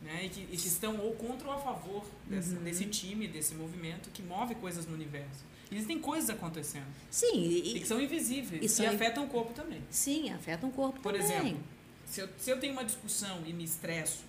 [0.02, 0.26] Né?
[0.26, 2.62] E, que, e que estão ou contra ou a favor dessa- Uhum.
[2.62, 5.44] desse time, desse movimento que move coisas no universo.
[5.72, 9.28] Existem coisas acontecendo Sim, e, e, que são invisíveis e e, são in- afetam o
[9.28, 9.80] corpo também.
[9.90, 11.26] sim, afeta um corpo Por também.
[11.28, 11.60] exemplo,
[12.04, 14.20] se eu, se eu tenho uma discussão e me estresso,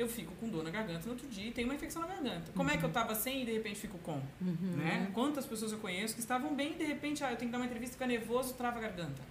[0.00, 2.52] eu fico com dor na garganta no outro dia e tenho uma infecção na garganta.
[2.54, 4.20] Como é que eu estava sem e de repente fico com?
[4.40, 4.76] Uhum.
[4.76, 5.10] Né?
[5.12, 7.58] Quantas pessoas eu conheço que estavam bem e de repente ah, eu tenho que dar
[7.58, 9.22] uma entrevista, fica nervoso, trava a garganta.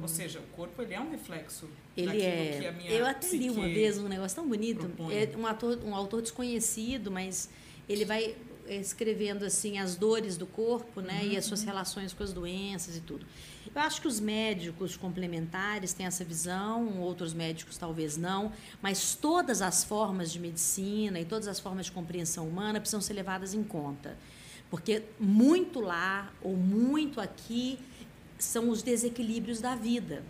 [0.00, 2.04] Ou seja, o corpo ele é um reflexo Uhum.
[2.04, 2.58] Ele daquilo é.
[2.58, 4.86] que a minha eu até li uma vez um negócio tão bonito.
[4.86, 5.14] propõe.
[5.14, 7.50] É um, ator, um autor desconhecido, mas
[7.88, 8.36] ele vai
[8.68, 11.66] escrevendo assim as dores do corpo, né, uhum, e as suas uhum.
[11.66, 13.26] relações com as doenças e tudo.
[13.72, 18.52] Eu acho que os médicos complementares têm essa visão, outros médicos talvez não,
[18.82, 23.12] mas todas as formas de medicina e todas as formas de compreensão humana precisam ser
[23.12, 24.16] levadas em conta.
[24.68, 27.78] Porque muito lá ou muito aqui
[28.38, 30.24] são os desequilíbrios da vida.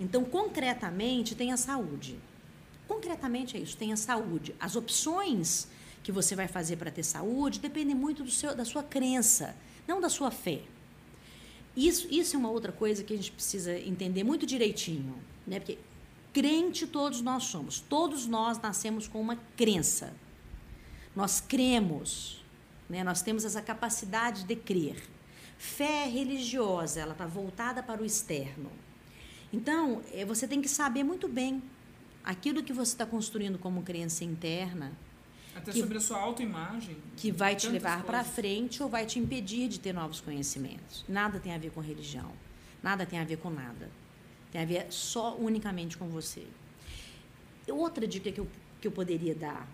[0.00, 2.18] Então, concretamente, tem a saúde.
[2.88, 4.54] Concretamente é isso, tem a saúde.
[4.58, 5.68] As opções
[6.02, 9.56] que você vai fazer para ter saúde dependem muito do seu, da sua crença,
[9.86, 10.62] não da sua fé.
[11.76, 15.14] Isso, isso é uma outra coisa que a gente precisa entender muito direitinho,
[15.46, 15.60] né?
[15.60, 15.78] Porque
[16.32, 20.14] crente todos nós somos, todos nós nascemos com uma crença.
[21.14, 22.42] Nós cremos,
[22.88, 23.04] né?
[23.04, 25.02] Nós temos essa capacidade de crer.
[25.58, 28.70] Fé religiosa, ela está voltada para o externo.
[29.52, 31.62] Então, é, você tem que saber muito bem
[32.24, 34.92] aquilo que você está construindo como crença interna
[35.56, 36.96] até que, sobre a sua autoimagem.
[37.16, 41.04] Que vai te levar para frente ou vai te impedir de ter novos conhecimentos.
[41.08, 42.30] Nada tem a ver com religião.
[42.82, 43.90] Nada tem a ver com nada.
[44.52, 46.46] Tem a ver só unicamente com você.
[47.68, 48.46] Outra dica que eu,
[48.80, 49.66] que eu poderia dar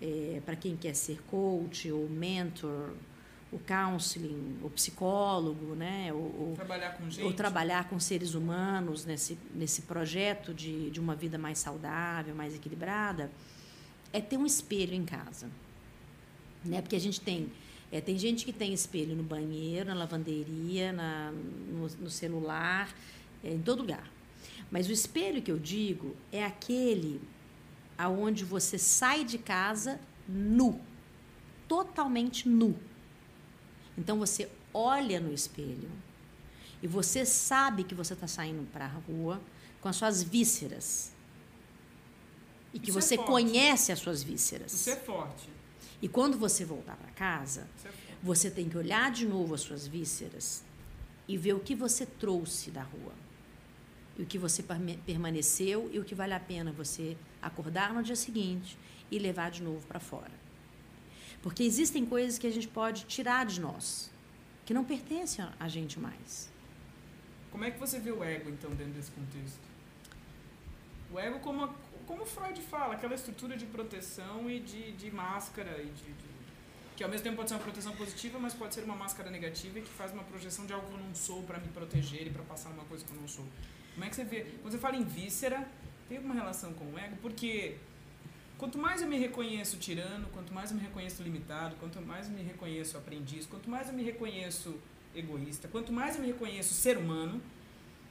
[0.00, 2.90] é, para quem quer ser coach ou mentor,
[3.52, 6.10] o counseling, o psicólogo, né?
[6.12, 7.24] O, trabalhar com gente.
[7.24, 12.54] Ou trabalhar com seres humanos nesse, nesse projeto de, de uma vida mais saudável, mais
[12.54, 13.30] equilibrada
[14.12, 15.48] é ter um espelho em casa.
[16.64, 16.80] Né?
[16.80, 17.50] Porque a gente tem.
[17.90, 22.94] É, tem gente que tem espelho no banheiro, na lavanderia, na, no, no celular,
[23.44, 24.10] é, em todo lugar.
[24.70, 27.20] Mas o espelho que eu digo é aquele
[27.98, 30.80] aonde você sai de casa nu,
[31.68, 32.74] totalmente nu.
[33.96, 35.90] Então você olha no espelho
[36.82, 39.40] e você sabe que você está saindo para a rua
[39.82, 41.11] com as suas vísceras
[42.72, 44.72] e que Isso é você é conhece as suas vísceras.
[44.72, 45.48] Isso é forte.
[46.00, 47.90] E quando você voltar para casa, é
[48.22, 50.64] você tem que olhar de novo as suas vísceras
[51.28, 53.12] e ver o que você trouxe da rua.
[54.18, 54.64] E o que você
[55.06, 58.76] permaneceu e o que vale a pena você acordar no dia seguinte
[59.10, 60.32] e levar de novo para fora.
[61.42, 64.10] Porque existem coisas que a gente pode tirar de nós,
[64.64, 66.50] que não pertencem a gente mais.
[67.50, 69.60] Como é que você vê o ego, então, dentro desse contexto?
[71.12, 71.74] O ego como a
[72.12, 76.24] como Freud fala, aquela estrutura de proteção e de, de máscara, e de, de,
[76.94, 79.78] que ao mesmo tempo pode ser uma proteção positiva, mas pode ser uma máscara negativa
[79.78, 82.30] e que faz uma projeção de algo que eu não sou para me proteger e
[82.30, 83.46] para passar uma coisa que eu não sou.
[83.94, 84.42] Como é que você vê?
[84.60, 85.66] Quando você fala em víscera,
[86.06, 87.16] tem alguma relação com o ego?
[87.22, 87.78] Porque
[88.58, 92.34] quanto mais eu me reconheço tirano, quanto mais eu me reconheço limitado, quanto mais eu
[92.34, 94.78] me reconheço aprendiz, quanto mais eu me reconheço
[95.14, 97.40] egoísta, quanto mais eu me reconheço ser humano,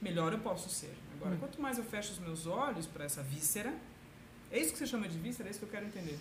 [0.00, 0.92] melhor eu posso ser.
[1.14, 1.38] Agora, hum.
[1.38, 3.72] quanto mais eu fecho os meus olhos para essa víscera,
[4.52, 5.48] é isso que você chama de víscera?
[5.48, 6.18] É isso que eu quero entender.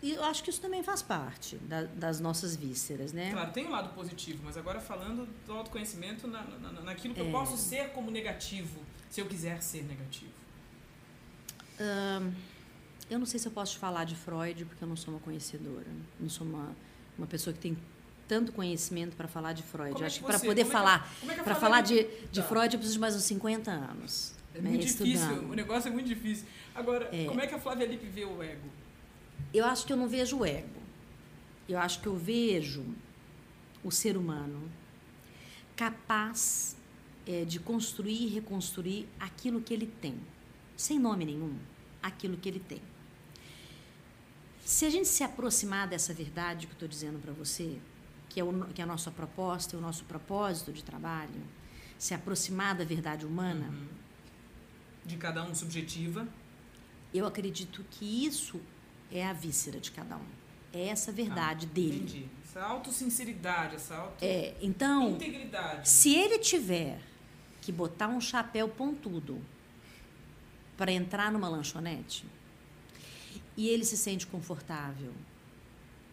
[0.00, 3.32] E eu acho que isso também faz parte da, das nossas vísceras, né?
[3.32, 7.26] Claro, tem um lado positivo, mas agora falando do autoconhecimento na, na, naquilo que é.
[7.26, 10.30] eu posso ser como negativo, se eu quiser ser negativo.
[13.10, 15.20] eu não sei se eu posso te falar de Freud, porque eu não sou uma
[15.20, 15.86] conhecedora.
[16.20, 16.76] Não sou uma,
[17.16, 17.76] uma pessoa que tem
[18.28, 20.00] tanto conhecimento para falar de Freud.
[20.00, 22.46] É acho que para poder como falar, é que, para falar de, de tá.
[22.46, 24.37] Freud eu preciso de mais uns 50 anos.
[24.58, 26.46] É muito difícil, o negócio é muito difícil.
[26.74, 27.26] Agora, é.
[27.26, 28.68] como é que a Flávia Lippe vê o ego?
[29.54, 30.80] Eu acho que eu não vejo o ego.
[31.68, 32.84] Eu acho que eu vejo
[33.84, 34.70] o ser humano
[35.76, 36.76] capaz
[37.26, 40.18] é, de construir e reconstruir aquilo que ele tem,
[40.76, 41.56] sem nome nenhum,
[42.02, 42.82] aquilo que ele tem.
[44.64, 47.78] Se a gente se aproximar dessa verdade que eu estou dizendo para você,
[48.28, 51.42] que é, o, que é a nossa proposta, o nosso propósito de trabalho,
[51.96, 54.07] se aproximar da verdade humana, uhum
[55.08, 56.28] de cada um subjetiva?
[57.12, 58.60] Eu acredito que isso
[59.10, 60.26] é a víscera de cada um.
[60.72, 61.96] É essa verdade ah, dele.
[61.96, 62.26] Entendi.
[62.44, 65.88] Essa autossinceridade, essa auto é, então, integridade.
[65.88, 67.00] Se ele tiver
[67.60, 69.42] que botar um chapéu pontudo
[70.76, 72.24] para entrar numa lanchonete
[73.56, 75.12] e ele se sente confortável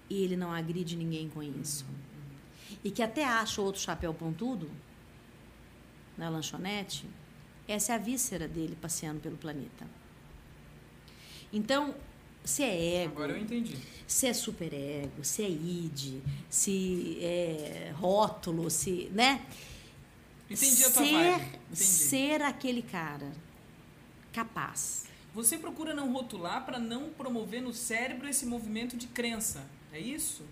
[0.10, 2.78] e ele não agride ninguém com isso uhum.
[2.84, 4.70] e que até acha outro chapéu pontudo
[6.18, 7.08] na lanchonete,
[7.68, 9.88] essa é a víscera dele passeando pelo planeta.
[11.51, 11.95] Então,
[12.43, 13.13] se é ego.
[13.13, 13.78] Agora eu entendi.
[14.05, 19.09] Se é superego, se é id, se é rótulo, se.
[19.11, 19.45] né?
[20.49, 21.45] Entendi a tua ser, vibe.
[21.45, 21.76] Entendi.
[21.76, 23.32] Ser aquele cara
[24.32, 25.05] capaz.
[25.34, 29.66] Você procura não rotular para não promover no cérebro esse movimento de crença.
[29.91, 30.43] É isso?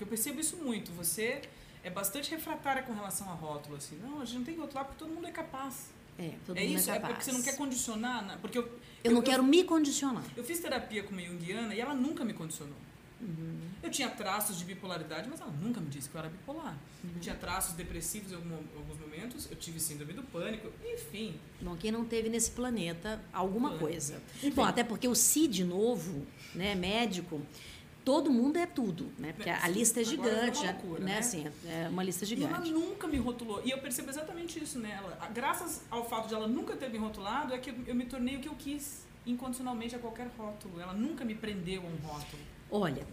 [0.00, 0.92] Eu percebo isso muito.
[0.92, 1.42] Você
[1.82, 3.76] é bastante refratária com relação a rótulo.
[3.76, 3.96] Assim.
[3.96, 5.90] Não, a gente não tem que rotular porque todo mundo é capaz.
[6.20, 8.38] É, todo é mundo isso, é, é porque você não quer condicionar, né?
[8.42, 8.70] porque eu, eu,
[9.04, 10.22] eu não quero eu, me condicionar.
[10.36, 12.76] Eu fiz terapia com uma junguiana e ela nunca me condicionou.
[13.22, 13.60] Uhum.
[13.82, 16.78] Eu tinha traços de bipolaridade, mas ela nunca me disse que eu era bipolar.
[17.02, 17.10] Uhum.
[17.14, 21.40] Eu tinha traços depressivos em alguns momentos, eu tive síndrome do pânico, enfim.
[21.60, 23.86] Bom, quem não teve nesse planeta alguma pânico.
[23.86, 24.22] coisa.
[24.36, 24.50] Enfim.
[24.50, 27.40] Bom, até porque o CID novo, né, médico,
[28.10, 29.32] todo mundo é tudo, né?
[29.32, 31.12] Porque a lista é gigante, é loucura, né?
[31.12, 31.18] né?
[31.18, 32.52] Assim, é uma lista gigante.
[32.52, 33.62] E ela nunca me rotulou.
[33.64, 35.16] E eu percebo exatamente isso nela.
[35.32, 38.40] Graças ao fato de ela nunca ter me rotulado, é que eu me tornei o
[38.40, 40.80] que eu quis incondicionalmente a qualquer rótulo.
[40.80, 42.42] Ela nunca me prendeu a um rótulo.
[42.68, 43.06] Olha,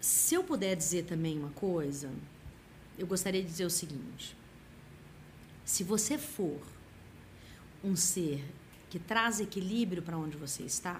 [0.00, 2.10] se eu puder dizer também uma coisa,
[2.98, 4.34] eu gostaria de dizer o seguinte:
[5.66, 6.62] se você for
[7.84, 8.42] um ser
[8.88, 10.98] que traz equilíbrio para onde você está,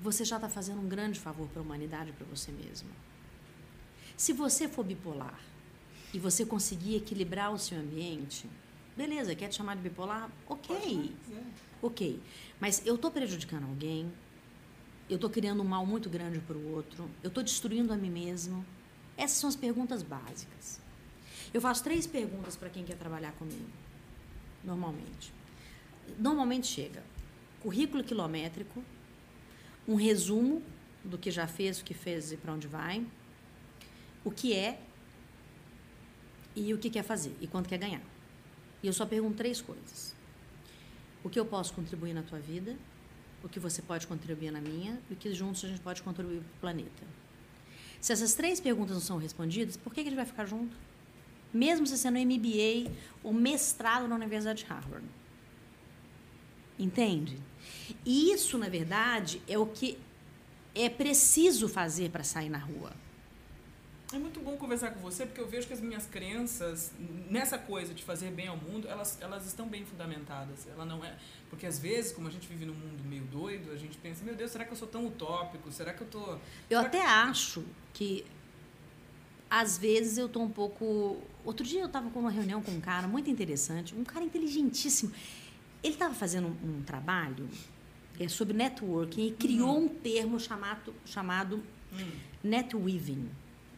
[0.00, 2.88] você já está fazendo um grande favor para a humanidade e para você mesmo.
[4.16, 5.38] Se você for bipolar
[6.12, 8.48] e você conseguir equilibrar o seu ambiente,
[8.96, 10.30] beleza, quer te chamar de bipolar?
[10.48, 11.14] Ok.
[11.82, 12.20] Ok.
[12.58, 14.10] Mas eu estou prejudicando alguém,
[15.08, 18.10] eu estou criando um mal muito grande para o outro, eu estou destruindo a mim
[18.10, 18.64] mesmo.
[19.16, 20.80] Essas são as perguntas básicas.
[21.52, 23.68] Eu faço três perguntas para quem quer trabalhar comigo,
[24.64, 25.32] normalmente.
[26.18, 27.02] Normalmente chega
[27.60, 28.82] currículo quilométrico,
[29.90, 30.62] um resumo
[31.04, 33.04] do que já fez, o que fez e para onde vai,
[34.24, 34.80] o que é
[36.54, 38.02] e o que quer fazer e quanto quer ganhar.
[38.84, 40.14] E eu só pergunto três coisas:
[41.24, 42.76] o que eu posso contribuir na tua vida,
[43.42, 46.38] o que você pode contribuir na minha e o que juntos a gente pode contribuir
[46.38, 47.02] para o planeta.
[48.00, 50.74] Se essas três perguntas não são respondidas, por que, que a gente vai ficar junto?
[51.52, 52.92] Mesmo se sendo MBA
[53.24, 55.04] ou mestrado na Universidade de Harvard.
[56.80, 57.38] Entende?
[58.06, 59.98] E isso, na verdade, é o que
[60.74, 62.92] é preciso fazer para sair na rua.
[64.12, 66.90] É muito bom conversar com você, porque eu vejo que as minhas crenças
[67.28, 70.66] nessa coisa de fazer bem ao mundo, elas, elas estão bem fundamentadas.
[70.66, 71.16] Ela não é,
[71.48, 74.34] porque às vezes, como a gente vive num mundo meio doido, a gente pensa, meu
[74.34, 75.70] Deus, será que eu sou tão utópico?
[75.70, 77.06] Será que eu tô Eu até que...
[77.06, 78.24] acho que
[79.48, 82.80] às vezes eu tô um pouco, outro dia eu estava com uma reunião com um
[82.80, 85.12] cara muito interessante, um cara inteligentíssimo.
[85.82, 87.48] Ele estava fazendo um, um, trabalho
[88.18, 89.84] é, sobre networking e criou uhum.
[89.84, 91.62] um termo chamado chamado
[91.92, 92.10] uhum.
[92.42, 93.28] netweaving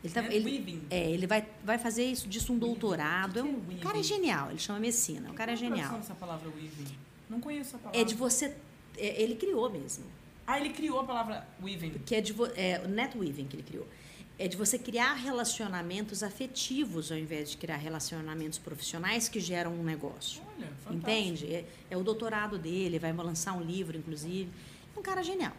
[0.04, 3.38] ele, tá, ele, é, ele vai, vai fazer isso disso um doutorado.
[3.38, 5.30] É um, o cara é genial, ele chama Messina.
[5.30, 5.96] O cara é genial.
[5.96, 6.92] essa palavra weaving?
[7.30, 8.00] Não conheço essa palavra.
[8.00, 8.56] É de você.
[8.96, 10.04] É, ele criou mesmo.
[10.44, 12.00] Ah, ele criou a palavra weaving.
[12.04, 13.86] Que é de é, net weaving que ele criou.
[14.38, 19.84] É de você criar relacionamentos afetivos ao invés de criar relacionamentos profissionais que geram um
[19.84, 20.42] negócio.
[20.62, 21.10] Olha, fantástico.
[21.10, 21.54] Entende?
[21.54, 24.48] É, é o doutorado dele, vai lançar um livro, inclusive.
[24.94, 25.52] É um cara genial.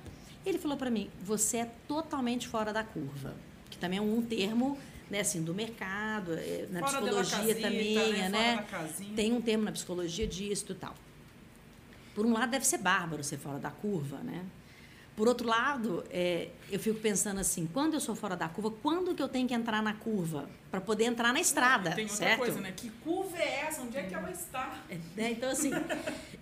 [0.46, 3.34] Ele falou para mim: você é totalmente fora da curva
[3.74, 4.78] que também é um termo
[5.10, 8.30] né, assim, do mercado, é, na Fora psicologia também, né?
[8.30, 8.68] né?
[9.16, 10.96] Tem um termo na psicologia disso e tal.
[12.16, 14.46] Por um lado, deve ser bárbaro ser fora da curva, né?
[15.16, 19.14] Por outro lado, é, eu fico pensando assim, quando eu sou fora da curva, quando
[19.14, 22.18] que eu tenho que entrar na curva para poder entrar na estrada, Não, tem outra
[22.18, 22.40] certo?
[22.40, 22.74] coisa, né?
[22.76, 23.84] Que curva é essa?
[23.84, 24.82] Onde é que ela está?
[24.90, 25.32] É, né?
[25.32, 25.70] Então, assim,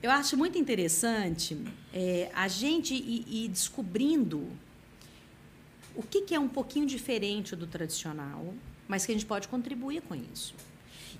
[0.01, 1.61] eu acho muito interessante
[1.93, 4.47] é, a gente ir, ir descobrindo
[5.93, 8.53] o que, que é um pouquinho diferente do tradicional,
[8.88, 10.55] mas que a gente pode contribuir com isso.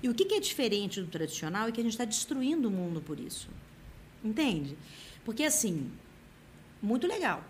[0.02, 2.70] E o que, que é diferente do tradicional e que a gente está destruindo o
[2.70, 3.48] mundo por isso.
[4.24, 4.76] Entende?
[5.24, 5.90] Porque, assim,
[6.82, 7.44] muito legal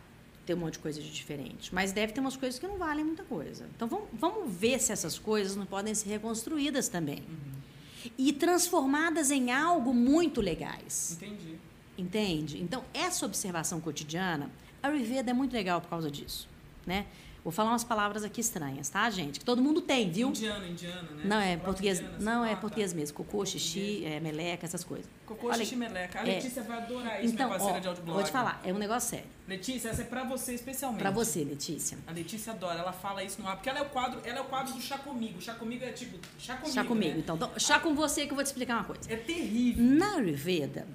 [0.45, 3.05] ter um monte de coisa de diferente, mas deve ter umas coisas que não valem
[3.05, 3.69] muita coisa.
[3.77, 7.21] Então, vamos, vamos ver se essas coisas não podem ser reconstruídas também.
[7.29, 8.11] Uhum.
[8.19, 11.13] E transformadas em algo muito legais.
[11.13, 11.57] Entendi.
[11.97, 12.61] Entende?
[12.61, 14.51] Então, essa observação cotidiana,
[14.83, 16.49] a Ayurveda é muito legal por causa disso
[16.87, 17.07] né?
[17.45, 19.41] Vou falar umas palavras aqui estranhas, tá, gente?
[19.41, 20.29] Que todo mundo tem, viu?
[20.29, 21.23] Indiano, indiano, né?
[21.25, 22.01] Não, é português.
[22.21, 23.17] Não, é português mesmo.
[23.17, 25.11] Cocô, xixi, é, meleca, essas coisas.
[25.27, 26.21] Cocô, Olha, xixi, meleca.
[26.21, 28.17] A é, Letícia vai adorar isso, então, minha parceira ó, de audioblog.
[28.17, 29.27] Vou te falar, é um negócio sério.
[29.49, 31.01] Letícia, essa é pra você especialmente.
[31.01, 31.99] Pra você, Letícia.
[32.07, 34.41] A Letícia adora, ela fala isso no ar, porque ela é o quadro, ela é
[34.41, 35.41] o quadro do chá comigo.
[35.41, 36.75] Chá comigo é tipo, chá comigo.
[36.75, 37.19] Chá comigo, né?
[37.19, 37.51] então, então.
[37.59, 39.13] Chá com você que eu vou te explicar uma coisa.
[39.13, 39.85] É terrível.
[39.85, 40.87] Na Ayurveda,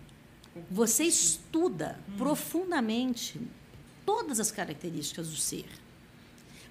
[0.71, 2.17] você estuda hum.
[2.17, 3.41] profundamente
[4.05, 5.65] todas as características do ser.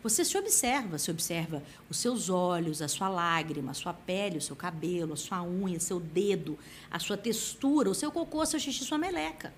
[0.07, 4.41] Você se observa, se observa os seus olhos, a sua lágrima, a sua pele, o
[4.41, 6.57] seu cabelo, a sua unha, seu dedo,
[6.89, 9.53] a sua textura, o seu cocô, seu xixi, sua meleca.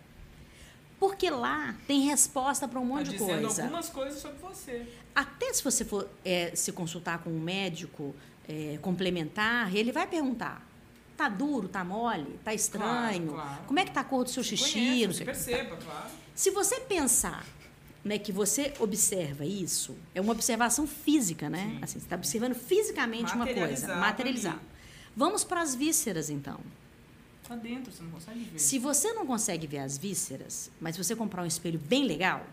[0.99, 3.63] Porque lá tem resposta para um monte tá de coisa.
[3.65, 4.87] algumas coisas sobre você.
[5.15, 8.17] Até se você for é, se consultar com um médico
[8.49, 10.67] é, complementar, ele vai perguntar:
[11.15, 13.33] tá duro, tá mole, tá estranho?
[13.33, 13.65] Claro, claro.
[13.67, 14.81] Como é que tá a cor do seu xixi?
[14.81, 15.85] Conhece, sei perceba, tá.
[15.85, 16.11] claro.
[16.35, 17.45] Se você pensar
[18.05, 21.65] né, que você observa isso, é uma observação física, né?
[21.65, 21.79] Sim.
[21.83, 24.61] Assim, você está observando fisicamente uma coisa, materializar.
[25.17, 26.61] Vamos para as vísceras, então.
[27.43, 28.59] Está dentro, você não consegue ver.
[28.59, 32.47] Se você não consegue ver as vísceras, mas você comprar um espelho bem legal,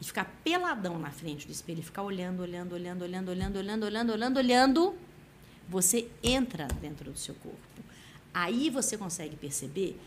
[0.00, 3.84] e ficar peladão na frente do espelho, e ficar olhando, olhando, olhando, olhando, olhando, olhando,
[3.84, 4.94] olhando, olhando, olhando,
[5.68, 7.58] você entra dentro do seu corpo.
[8.32, 9.98] Aí você consegue perceber.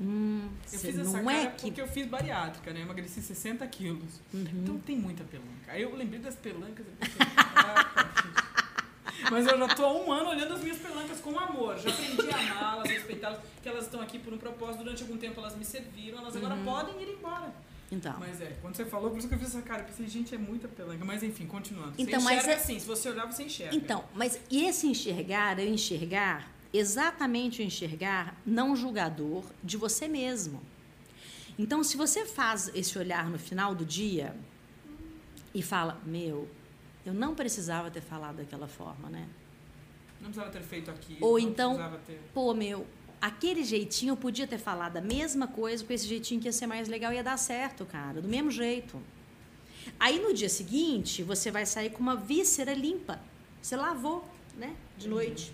[0.00, 2.80] Hum, eu fiz essa não cara é que porque eu fiz bariátrica, né?
[2.80, 4.20] Eu emagreci 60 quilos.
[4.32, 5.50] Então tem muita pelanca.
[5.68, 6.86] Aí eu lembrei das pelancas.
[6.86, 7.16] Eu pensei,
[7.54, 8.06] "Ah,
[9.30, 11.78] Mas eu já tô há um ano olhando as minhas pelancas com amor.
[11.78, 14.82] Já aprendi a amá-las, respeitá-las, que elas estão aqui por um propósito.
[14.82, 17.52] Durante algum tempo elas me serviram, elas agora podem ir embora.
[17.92, 19.82] Então, Mas é, quando você falou, por isso que eu fiz essa cara.
[19.82, 21.04] Eu pensei, gente, é muita pelanca.
[21.04, 21.92] Mas enfim, continuando.
[21.96, 23.74] Você Então, mas enxerga é- assim, se você olhar, você enxerga.
[23.76, 30.06] então, mas e esse enxergar é o enxergar exatamente o enxergar não julgador de você
[30.08, 30.60] mesmo.
[31.58, 34.34] Então, se você faz esse olhar no final do dia
[35.54, 36.48] e fala, meu,
[37.04, 39.28] eu não precisava ter falado daquela forma, né?
[40.20, 41.18] Não precisava ter feito aquilo.
[41.20, 42.20] Ou então- ter...
[42.32, 42.86] Pô, meu,
[43.20, 46.66] aquele jeitinho eu podia ter falado a mesma coisa com esse jeitinho que ia ser
[46.66, 49.00] mais legal, ia dar certo, cara, do mesmo jeito.
[49.98, 53.20] Aí no dia seguinte, você vai sair com uma víscera limpa.
[53.60, 54.74] Você lavou, né?
[54.96, 55.14] De Uhum.
[55.14, 55.52] noite.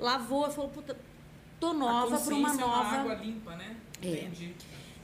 [0.00, 0.96] Lavou e falou, puta,
[1.60, 2.96] tô A nova para uma consciência é uma nova.
[2.96, 3.76] água limpa, né?
[4.02, 4.06] É.
[4.08, 4.54] Entendi.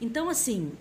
[0.01, 0.73] Então, assim,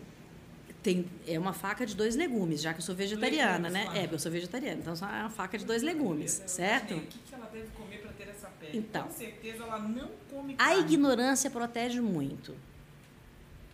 [0.81, 3.83] tem, é uma faca de dois legumes, já que eu sou vegetariana, Legumes, né?
[3.85, 3.99] claro.
[3.99, 6.95] É, eu sou vegetariana, então é uma faca de dois legumes, Eu certo?
[6.95, 8.77] O que que ela deve comer para ter essa pele?
[8.77, 9.03] Então.
[9.03, 10.79] Com certeza ela não come A carne.
[10.81, 12.55] ignorância protege muito,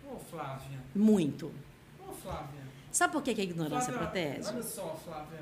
[0.10, 0.80] Ô, Flávia.
[0.96, 1.52] muito.
[2.00, 2.62] Ô, Flávia.
[2.92, 4.50] Sabe por que, que a ignorância Flávia, protege?
[4.50, 5.40] Olha só, Flávia.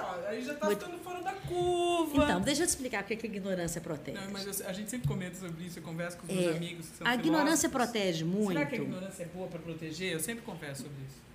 [0.00, 2.24] Isso aí já tá Muito- ficando fora da curva.
[2.24, 4.18] Então, deixa eu te explicar por que que a ignorância protege.
[4.18, 6.56] Não, mas eu- a gente sempre comenta sobre isso, eu converso com os meus É,
[6.56, 7.92] amigos que são A ignorância filósofos.
[7.92, 8.52] protege muito.
[8.52, 10.12] Será que a ignorância é boa para proteger?
[10.12, 11.26] Eu sempre converso sobre isso.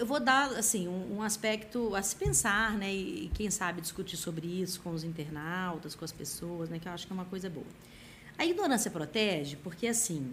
[0.00, 2.92] Eu vou dar assim um, um aspecto a se pensar, né?
[2.92, 6.78] E, e quem sabe discutir sobre isso com os internautas, com as pessoas, né?
[6.80, 7.66] Que eu acho que é uma coisa boa.
[8.36, 10.32] A ignorância protege porque assim,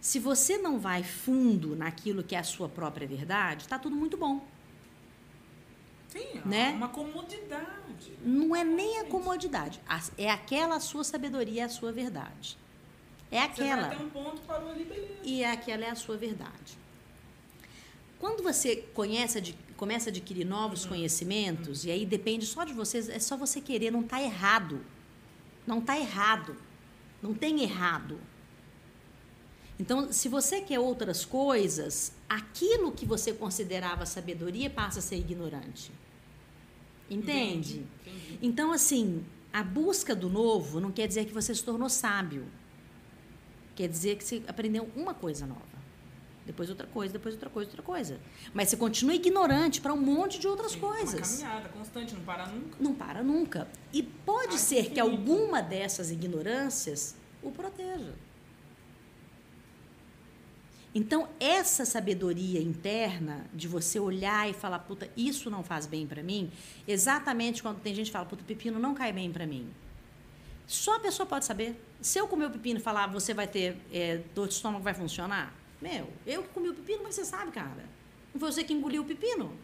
[0.00, 4.16] se você não vai fundo naquilo que é a sua própria verdade, está tudo muito
[4.16, 4.42] bom.
[6.08, 6.70] Sim, Né?
[6.72, 8.12] é uma comodidade.
[8.24, 9.80] Não é nem a comodidade,
[10.16, 12.56] é aquela sua sabedoria, é a sua verdade.
[13.30, 14.02] É Você vai aquela.
[14.02, 15.12] um ponto, parou ali, beleza.
[15.22, 16.78] e aquela é a sua verdade.
[18.18, 23.18] Quando você conhece, começa a adquirir novos conhecimentos, e aí depende só de vocês, é
[23.18, 24.84] só você querer, não está errado.
[25.66, 26.56] Não está errado.
[27.22, 28.18] Não tem errado.
[29.78, 35.92] Então, se você quer outras coisas, aquilo que você considerava sabedoria passa a ser ignorante.
[37.08, 37.86] Entende?
[38.04, 38.38] Entendi.
[38.42, 42.46] Então, assim, a busca do novo não quer dizer que você se tornou sábio.
[43.76, 45.78] Quer dizer que você aprendeu uma coisa nova.
[46.44, 48.20] Depois outra coisa, depois outra coisa, outra coisa.
[48.54, 51.14] Mas você continua ignorante para um monte de outras Sim, coisas.
[51.14, 52.76] É uma caminhada constante, não para nunca.
[52.80, 53.68] Não para nunca.
[53.92, 58.14] E pode ser que alguma dessas ignorâncias o proteja.
[60.98, 66.24] Então, essa sabedoria interna de você olhar e falar, puta, isso não faz bem para
[66.24, 66.50] mim,
[66.88, 69.70] exatamente quando tem gente que fala, puta, pepino não cai bem para mim.
[70.66, 71.80] Só a pessoa pode saber.
[72.00, 74.92] Se eu comer o pepino e falar, você vai ter é, dor de estômago, vai
[74.92, 75.54] funcionar?
[75.80, 77.84] Meu, eu que comi o pepino, mas você sabe, cara.
[78.34, 79.56] Não foi você que engoliu o pepino.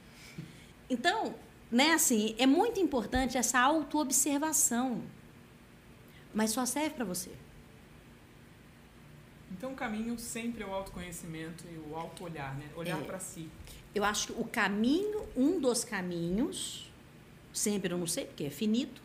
[0.88, 1.34] Então,
[1.68, 5.02] né, assim, é muito importante essa autoobservação.
[6.32, 7.32] Mas só serve para você.
[9.56, 12.66] Então o caminho sempre é o autoconhecimento e o auto-olhar, né?
[12.76, 13.04] Olhar É.
[13.04, 13.48] para si.
[13.94, 16.90] Eu acho que o caminho, um dos caminhos,
[17.52, 19.00] sempre eu não sei, porque é finito,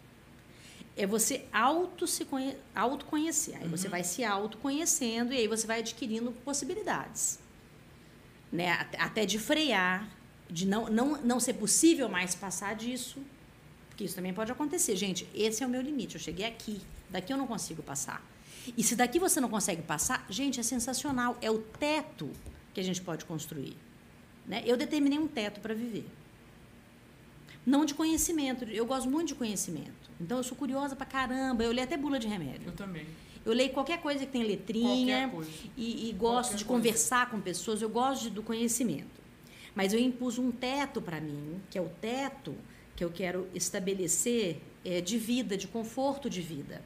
[0.97, 3.55] é você auto se conhe autoconhecer.
[3.61, 7.39] Aí você vai se autoconhecendo e aí você vai adquirindo possibilidades.
[8.51, 8.71] Né?
[8.71, 10.09] Até- Até de frear,
[10.49, 13.19] de não, não, não ser possível mais passar disso.
[13.89, 14.95] Porque isso também pode acontecer.
[14.95, 16.15] Gente, esse é o meu limite.
[16.15, 16.81] Eu cheguei aqui.
[17.09, 18.25] Daqui eu não consigo passar.
[18.77, 21.37] E se daqui você não consegue passar, gente, é sensacional.
[21.41, 22.29] É o teto
[22.73, 23.75] que a gente pode construir.
[24.47, 24.63] Né?
[24.65, 26.05] Eu determinei um teto para viver.
[27.65, 28.63] Não de conhecimento.
[28.65, 30.09] Eu gosto muito de conhecimento.
[30.19, 31.63] Então, eu sou curiosa pra caramba.
[31.63, 32.67] Eu leio até bula de remédio.
[32.67, 33.05] Eu também.
[33.45, 35.31] Eu leio qualquer coisa que tem letrinha
[35.77, 36.83] e, e gosto Qualquer de coisa.
[36.83, 37.81] conversar com pessoas.
[37.81, 39.19] Eu gosto de- do conhecimento.
[39.75, 42.55] Mas eu impus um teto para mim, que é o teto
[42.95, 46.81] que eu quero estabelecer é, de vida, de conforto de vida.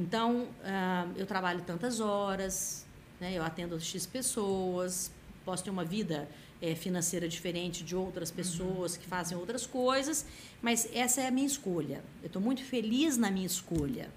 [0.00, 2.86] Então, ah, eu trabalho tantas horas,
[3.20, 5.12] né, eu atendo X pessoas,
[5.44, 6.26] posso ter uma vida
[6.62, 10.24] eh, financeira diferente de outras pessoas que fazem outras coisas,
[10.62, 12.02] mas essa é a minha escolha.
[12.22, 14.08] Eu estou muito feliz na minha escolha.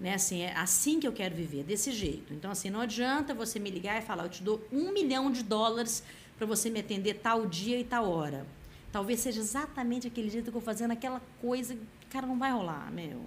[0.00, 0.14] Né?
[0.14, 2.32] Assim, é assim que eu quero viver, desse jeito.
[2.32, 5.42] Então, assim, não adianta você me ligar e falar, eu te dou um milhão de
[5.42, 6.02] dólares
[6.38, 8.46] para você me atender tal dia e tal hora.
[8.90, 11.76] Talvez seja exatamente aquele jeito que eu vou fazendo aquela coisa,
[12.08, 13.20] cara, não vai rolar, meu.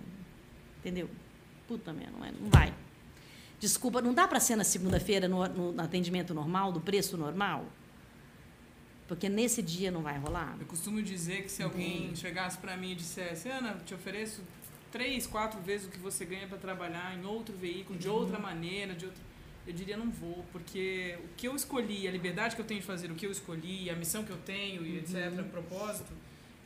[0.80, 1.08] Entendeu?
[1.70, 2.74] Puta merda, não, é, não vai.
[3.60, 7.64] Desculpa, não dá para ser na segunda-feira no, no atendimento normal, do preço normal?
[9.08, 10.58] Porque nesse dia não vai rolar.
[10.60, 14.42] Eu costumo dizer que se alguém chegasse para mim e dissesse, Ana, te ofereço
[14.92, 18.42] três, quatro vezes o que você ganha para trabalhar em outro veículo, de outra uhum.
[18.42, 19.22] maneira, de outra...
[19.68, 22.88] eu diria não vou, porque o que eu escolhi, a liberdade que eu tenho de
[22.88, 25.50] fazer o que eu escolhi, a missão que eu tenho e etc, uhum.
[25.50, 26.12] propósito,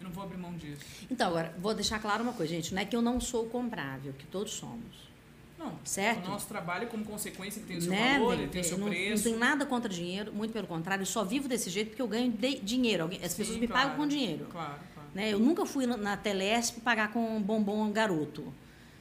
[0.04, 0.82] eu não vou abrir mão disso.
[1.10, 4.14] Então, agora, vou deixar claro uma coisa, gente, não é que eu não sou comprável,
[4.14, 5.14] que todos somos.
[5.58, 6.26] Não, certo?
[6.26, 8.20] O nosso trabalho, como consequência, tem o seu né?
[8.20, 9.24] valor, ele tem o seu não, preço.
[9.24, 12.08] Não tem nada contra dinheiro, muito pelo contrário, eu só vivo desse jeito porque eu
[12.08, 13.06] ganho dinheiro.
[13.24, 14.48] As Sim, pessoas me claro, pagam com dinheiro.
[14.52, 15.10] Claro, claro.
[15.14, 15.32] Né?
[15.32, 18.54] Eu nunca fui na Telesp pagar com bombom garoto,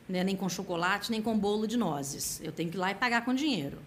[0.09, 0.23] né?
[0.23, 2.41] nem com chocolate, nem com bolo de nozes.
[2.45, 3.79] Eu tenho que ir lá e pagar com dinheiro.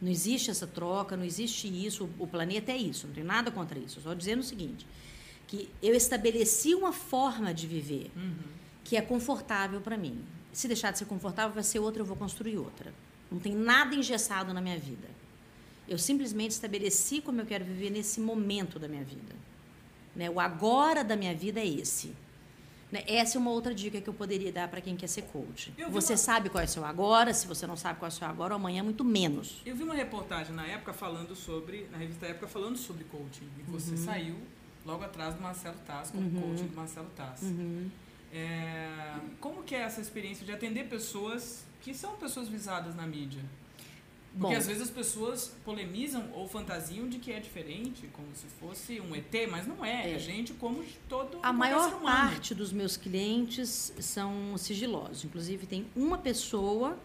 [0.00, 2.08] Não existe essa troca, não existe isso.
[2.18, 4.00] O planeta é isso, não tem nada contra isso.
[4.00, 4.86] Só dizendo o seguinte,
[5.54, 8.34] que eu estabeleci uma forma de viver uhum.
[8.82, 10.18] que é confortável para mim.
[10.52, 12.92] Se deixar de ser confortável, vai ser outra, eu vou construir outra.
[13.30, 15.08] Não tem nada engessado na minha vida.
[15.88, 19.34] Eu simplesmente estabeleci como eu quero viver nesse momento da minha vida.
[20.14, 20.30] Né?
[20.30, 22.14] O agora da minha vida é esse.
[22.90, 23.02] Né?
[23.06, 25.72] Essa é uma outra dica que eu poderia dar para quem quer ser coach.
[25.90, 26.16] Você uma...
[26.16, 28.54] sabe qual é o seu agora, se você não sabe qual é o seu agora,
[28.54, 29.60] amanhã muito menos.
[29.66, 33.48] Eu vi uma reportagem na época falando sobre, na revista Época, falando sobre coaching.
[33.58, 33.96] E você uhum.
[33.96, 34.36] saiu
[34.84, 36.50] logo atrás do Marcelo Tass, como uhum.
[36.50, 37.42] coaching do Marcelo Tass.
[37.42, 37.90] Uhum.
[38.32, 38.90] É,
[39.40, 43.42] como que é essa experiência de atender pessoas que são pessoas visadas na mídia?
[44.36, 48.46] Porque Bom, às vezes as pessoas polemizam ou fantasiam de que é diferente, como se
[48.58, 50.10] fosse um ET, mas não é.
[50.10, 55.24] É, é gente como todo A maior parte dos meus clientes são sigilosos.
[55.24, 56.98] Inclusive, tem uma pessoa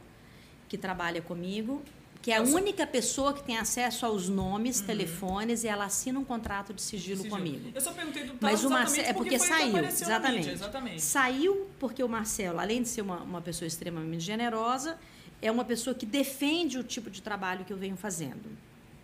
[0.67, 1.83] que trabalha comigo
[2.21, 4.87] que é a única pessoa que tem acesso aos nomes, uhum.
[4.87, 7.37] telefones e ela assina um contrato de sigilo, sigilo.
[7.37, 7.71] comigo.
[7.73, 10.37] Eu só perguntei do Mas o Marcelo é porque, porque saiu, exatamente.
[10.39, 11.01] Mídia, exatamente.
[11.01, 14.97] Saiu porque o Marcelo, além de ser uma, uma pessoa extremamente generosa,
[15.41, 18.49] é uma pessoa que defende o tipo de trabalho que eu venho fazendo.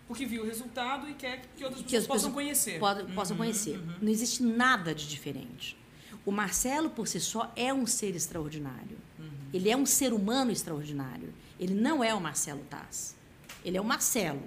[0.08, 2.80] Porque viu o resultado e quer que outras que pessoas possam conhecer.
[2.80, 3.78] Pode, uhum, possam conhecer.
[3.78, 3.96] Uhum.
[4.02, 5.78] Não existe nada de diferente.
[6.26, 8.98] O Marcelo, por si só, é um ser extraordinário.
[9.18, 9.30] Uhum.
[9.54, 11.25] Ele é um ser humano extraordinário.
[11.60, 13.16] Ele não é o Marcelo Taz.
[13.64, 14.44] Ele é o Marcelo,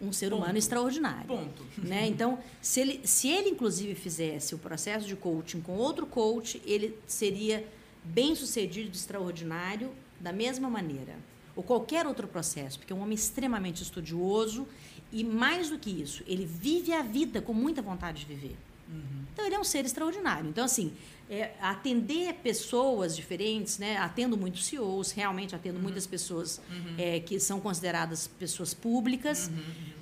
[0.00, 0.42] um ser Ponto.
[0.42, 1.26] humano extraordinário.
[1.26, 1.64] Ponto.
[1.78, 2.06] Né?
[2.06, 6.98] Então, se ele, se ele, inclusive, fizesse o processo de coaching com outro coach, ele
[7.06, 7.66] seria
[8.02, 11.14] bem sucedido, extraordinário, da mesma maneira.
[11.54, 14.66] Ou qualquer outro processo, porque é um homem extremamente estudioso
[15.12, 18.56] e, mais do que isso, ele vive a vida com muita vontade de viver.
[18.88, 19.24] Uhum.
[19.32, 20.48] Então, ele é um ser extraordinário.
[20.48, 20.92] Então, assim,
[21.30, 23.96] é, atender pessoas diferentes, né?
[23.98, 25.84] Atendo muitos CEOs, realmente atendo uhum.
[25.84, 26.96] muitas pessoas uhum.
[26.98, 29.46] é, que são consideradas pessoas públicas.
[29.46, 29.92] Uhum, uhum.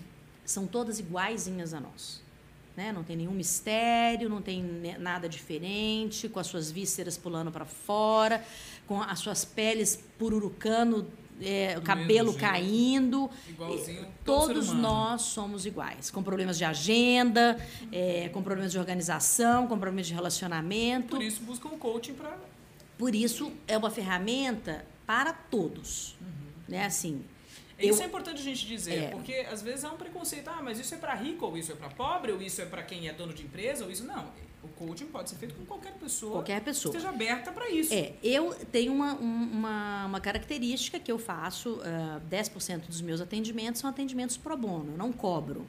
[0.47, 2.22] São todas iguaizinhas a nós.
[2.74, 2.93] Né?
[2.93, 4.62] Não tem nenhum mistério, não tem
[4.99, 8.43] nada diferente, com as suas vísceras pulando para fora,
[8.87, 11.07] com as suas peles pururucando
[11.41, 13.30] é, cabelo caindo.
[13.49, 17.59] Igualzinho Todos nós somos iguais, com problemas de agenda,
[17.93, 21.16] é, com problemas de organização, com problemas de relacionamento.
[21.16, 22.36] Por isso buscam o coaching para.
[22.97, 26.26] Por isso é uma ferramenta para todos, uhum.
[26.68, 26.84] né?
[26.84, 27.24] Assim.
[27.78, 30.61] Isso eu, é importante a gente dizer, é, porque às vezes há um preconceito, ah,
[30.61, 33.07] mas isso é para rico, ou isso é para pobre, ou isso é para quem
[33.07, 34.26] é dono de empresa, ou isso não
[34.79, 36.33] coaching pode ser feito com qualquer pessoa.
[36.33, 36.93] Qualquer pessoa.
[36.93, 37.93] Que esteja aberta para isso.
[37.93, 43.20] É, eu tenho uma, uma, uma característica que eu faço, uh, ah, 10% dos meus
[43.20, 45.66] atendimentos são atendimentos pro bono, eu não cobro.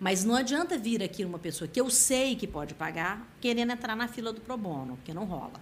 [0.00, 3.94] Mas não adianta vir aqui uma pessoa que eu sei que pode pagar, querendo entrar
[3.94, 5.60] na fila do pro bono, porque não rola.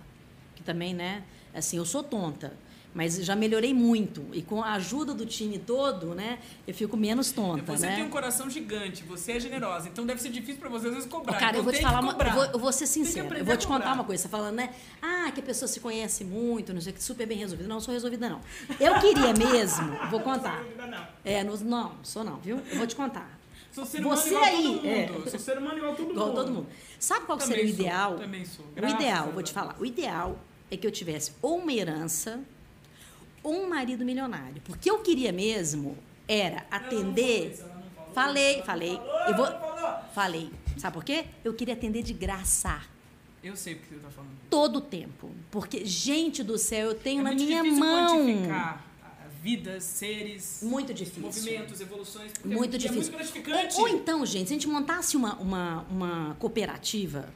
[0.55, 1.25] Que também, né?
[1.53, 2.57] Assim, eu sou tonta.
[2.99, 4.27] Mas já melhorei muito.
[4.33, 7.77] E com a ajuda do time todo, né, eu fico menos tonta.
[7.77, 7.95] Você né?
[7.95, 11.09] tem um coração gigante, você é generosa, então deve ser difícil para você às vezes
[11.09, 11.35] cobrar.
[11.35, 13.57] cara, então eu vou te falar uma, eu vou, eu vou ser sincera, eu vou
[13.57, 14.21] te contar uma coisa.
[14.21, 14.75] Você tá falando, né?
[15.01, 17.69] Ah, que a pessoa se conhece muito, não sei o que, super bem resolvida.
[17.69, 18.41] Não, não sou resolvida, não.
[18.81, 20.65] Eu queria mesmo, vou contar.
[20.77, 21.07] Não.
[21.25, 22.61] É, no, não, sou não, viu?
[22.69, 23.39] Eu vou te contar.
[23.71, 24.89] Sou ser humano você igual aí, todo mundo.
[24.89, 25.31] É.
[25.31, 26.37] Sou ser humano igual todo igual mundo.
[26.37, 26.67] todo mundo.
[26.99, 28.11] Sabe qual também seria o ideal?
[28.11, 28.65] Sou, também sou.
[28.77, 29.77] o ideal, vou te falar.
[29.79, 30.37] O ideal
[30.69, 32.45] é que eu tivesse ou uma herança
[33.49, 34.61] um marido milionário.
[34.65, 35.97] Porque eu queria mesmo
[36.27, 37.59] era atender.
[38.15, 39.01] Falei, falei.
[39.27, 39.47] Eu vou.
[40.15, 40.51] Falei.
[40.77, 41.27] Sabe por quê?
[41.45, 42.81] Eu queria atender de graça.
[43.43, 44.31] Eu sei o que você está falando.
[44.51, 45.31] Todo o tempo.
[45.51, 48.19] Porque, gente do céu, eu tenho é na minha mão.
[48.19, 48.89] Quantificar
[49.43, 50.61] vidas, seres.
[50.63, 51.23] Muito difícil.
[51.23, 52.33] Movimentos, evoluções.
[52.45, 53.15] Muito é, difícil.
[53.15, 53.77] É muito gratificante.
[53.77, 57.29] Ou, ou, então, gente, se a gente montasse uma, uma, uma cooperativa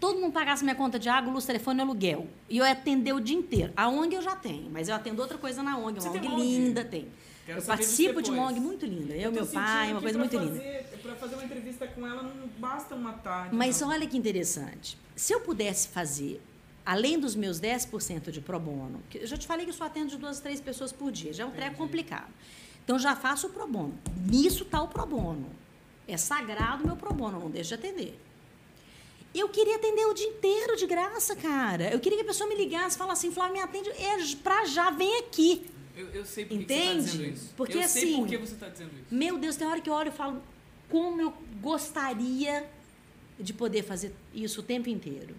[0.00, 2.26] todo mundo pagasse minha conta de água, luz, telefone e aluguel.
[2.48, 3.72] E eu ia atender o dia inteiro.
[3.76, 6.00] A ONG eu já tenho, mas eu atendo outra coisa na ONG.
[6.00, 7.06] Uma ONG, ONG linda, tem.
[7.44, 9.14] Quero eu participo de uma ONG muito linda.
[9.14, 10.98] Eu, eu meu pai, uma coisa muito fazer, linda.
[11.02, 13.54] Para fazer uma entrevista com ela não basta uma tarde.
[13.54, 13.88] Mas não.
[13.90, 14.96] olha que interessante.
[15.14, 16.40] Se eu pudesse fazer,
[16.84, 19.84] além dos meus 10% de pro bono, que eu já te falei que eu só
[19.84, 22.28] atendo de duas, três pessoas por dia, já é um treco complicado.
[22.84, 23.94] Então já faço o pro bono.
[24.26, 25.50] Nisso está o pro bono.
[26.08, 28.18] É sagrado meu pro bono, não deixa de atender.
[29.34, 31.90] Eu queria atender o dia inteiro de graça, cara.
[31.90, 34.64] Eu queria que a pessoa me ligasse e falasse assim, Flávia, me atende é pra
[34.64, 35.66] já, vem aqui.
[35.96, 37.02] Eu, eu sei por que Entende?
[37.02, 37.54] você está dizendo isso.
[37.56, 39.14] Porque eu assim, sei por que você está dizendo isso.
[39.14, 40.42] Meu Deus, tem hora que eu olho e falo,
[40.88, 42.68] como eu gostaria
[43.38, 45.34] de poder fazer isso o tempo inteiro.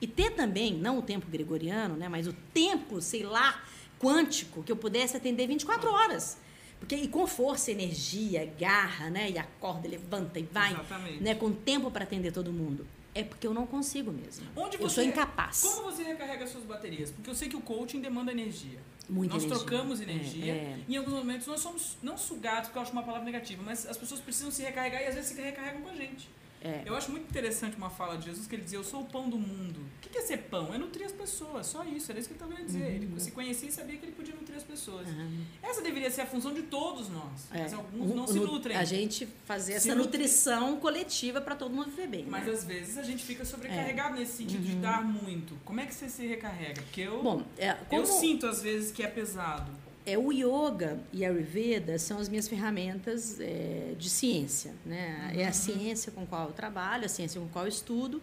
[0.00, 3.62] E ter também, não o tempo gregoriano, né, mas o tempo, sei lá,
[4.00, 6.38] quântico, que eu pudesse atender 24 horas.
[6.80, 9.30] Porque, e com força, energia, garra, né?
[9.30, 10.72] E acorda, levanta e vai.
[10.72, 11.22] Exatamente.
[11.22, 12.84] Né, com tempo para atender todo mundo.
[13.14, 14.46] É porque eu não consigo mesmo.
[14.56, 15.60] Onde eu você- sou incapaz.
[15.60, 17.10] Como você recarrega suas baterias?
[17.10, 18.78] Porque eu sei que o coaching demanda energia.
[19.08, 19.66] Muita nós energia.
[19.68, 20.52] trocamos É, energia.
[20.52, 20.78] é.
[20.88, 23.86] E em alguns momentos nós somos não sugados, porque eu acho uma palavra negativa, mas
[23.86, 26.28] as pessoas precisam se recarregar e às vezes se recarregam com a gente.
[26.64, 26.82] É.
[26.86, 29.28] Eu acho muito interessante uma fala de Jesus que ele dizia: Eu sou o pão
[29.28, 29.80] do mundo.
[29.80, 30.72] O que é ser pão?
[30.74, 32.10] É nutrir as pessoas, só isso.
[32.12, 32.94] Era isso que ele estava querendo dizer.
[32.94, 35.08] Ele se conhecia e sabia que ele podia nutrir as pessoas.
[35.08, 35.44] Uhum.
[35.62, 37.46] Essa deveria ser a função de todos nós.
[37.52, 37.62] É.
[37.62, 38.76] Mas alguns não O- se nutrem.
[38.76, 42.26] A gente fazer Se essa nutre- nutrição coletiva para todo mundo viver bem.
[42.28, 42.52] Mas né?
[42.52, 45.56] às vezes a gente fica sobrecarregado nesse sentido de dar muito.
[45.64, 46.82] Como é que você se recarrega?
[46.82, 47.22] Porque eu, Uhum.
[47.22, 49.70] Bom, é, como eu sinto às vezes que é pesado.
[50.04, 54.72] É, o yoga e a Ayurveda são as minhas ferramentas é, de ciência.
[54.84, 55.32] Né?
[55.36, 58.20] É a ciência com a qual eu trabalho, a ciência com qual eu estudo.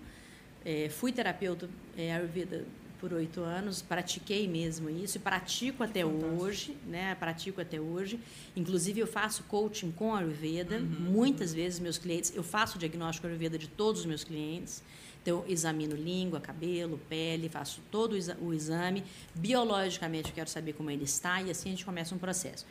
[0.66, 2.66] É, fui terapeuta é, Ayurveda
[3.00, 6.42] por oito anos, pratiquei mesmo isso e pratico até Fantástico.
[6.44, 7.16] hoje, né?
[7.16, 8.20] Pratico até hoje.
[8.56, 10.86] Inclusive eu faço coaching com Ayurveda, Uhum.
[10.86, 14.84] muitas vezes meus clientes, eu faço o diagnóstico Ayurveda de todos os meus clientes.
[15.22, 19.04] Então, eu examino língua, cabelo, pele, faço todo o exa- o exame.
[19.36, 22.66] Biologicamente, eu quero saber como ele está e assim a gente começa um processo.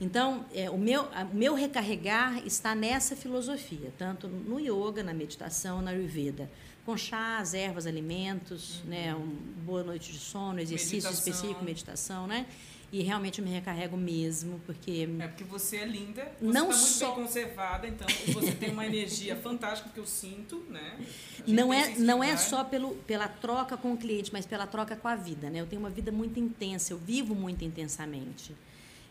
[0.00, 5.80] Então, é, o, meu, o meu recarregar está nessa filosofia, tanto no yoga, na meditação,
[5.80, 6.50] na Ayurveda.
[6.84, 9.28] Com chás, ervas, alimentos, né, um,
[9.64, 11.18] boa noite de sono, exercício Meditação.
[11.32, 12.46] específico, meditação, né?
[12.92, 16.76] E realmente eu me recarrego mesmo, porque É porque você é linda, você Não está
[16.82, 20.98] muito só- bem conservada, então você tem uma energia fantástica que eu sinto, né?
[21.38, 24.94] Gente não é, não é só pelo, pela troca com o cliente, mas pela troca
[24.94, 25.60] com a vida, né?
[25.62, 28.52] Eu tenho uma vida muito intensa, eu vivo muito intensamente.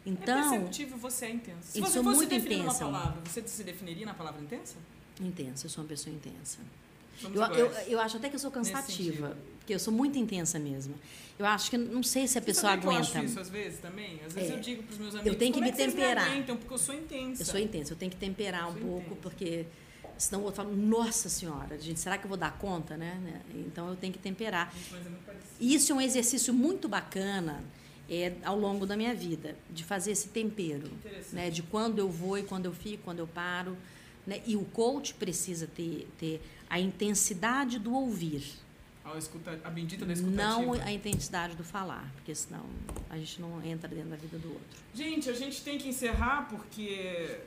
[0.05, 1.71] É Então, perceptível, você é intensa.
[1.71, 2.85] Se você fosse muito definir intensa.
[2.85, 4.75] uma palavra, você se definiria na palavra intensa?
[5.19, 6.59] intensa, eu sou uma pessoa intensa.
[7.33, 10.95] Eu, eu, eu acho até que eu sou cansativa, porque eu sou muito intensa mesmo.
[11.37, 13.17] Eu acho que, não sei se a Você pessoa que eu aguenta.
[13.19, 14.19] acho isso às vezes também?
[14.25, 14.53] Às vezes É.
[14.53, 16.27] eu digo pros meus amigos, tenho que é me vocês temperar.
[16.27, 16.57] aguentam?
[16.57, 17.41] Porque eu sou intensa.
[17.41, 19.19] Eu sou intensa, eu tenho que temperar um pouco, intensa.
[19.21, 19.65] porque
[20.17, 23.19] senão o outro fala, nossa senhora, gente, será que eu vou dar conta, né?
[23.23, 23.41] né?
[23.65, 24.73] Então eu tenho que temperar.
[24.93, 27.63] É isso é um exercício muito bacana
[28.09, 30.89] é, ao longo da minha vida, de fazer esse tempero.
[31.31, 31.49] Né?
[31.49, 33.75] De quando eu vou e quando eu fico, quando eu paro.
[34.25, 34.41] Né?
[34.45, 36.41] E o coach precisa ter, ter
[36.73, 38.43] a intensidade do ouvir,
[39.05, 40.43] A, escuta, a bendita da escutativa.
[40.49, 42.65] não a intensidade do falar, porque senão
[43.11, 44.77] a gente não entra dentro da vida do outro.
[44.91, 47.39] Gente, a gente tem que encerrar porque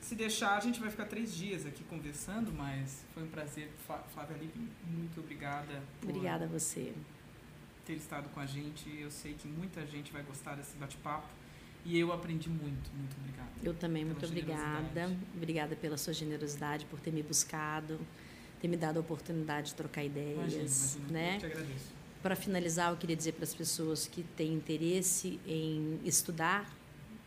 [0.00, 4.02] se deixar a gente vai ficar três dias aqui conversando, mas foi um prazer, Flá-
[4.14, 4.58] Flávia Lippe,
[4.88, 6.94] muito obrigada Obrigada a você.
[7.84, 8.88] ter estado com a gente.
[8.98, 11.28] Eu sei que muita gente vai gostar desse bate-papo
[11.84, 13.50] e eu aprendi muito, muito obrigada.
[13.62, 15.10] Eu também, muito obrigada.
[15.36, 18.00] Obrigada pela sua generosidade, por ter me buscado,
[18.62, 20.36] ter me dado a oportunidade de trocar ideias.
[20.36, 21.08] Imagina, imagina.
[21.12, 21.34] né?
[21.34, 21.84] Eu te agradeço.
[22.22, 26.72] Para finalizar, eu queria dizer para as pessoas que têm interesse em estudar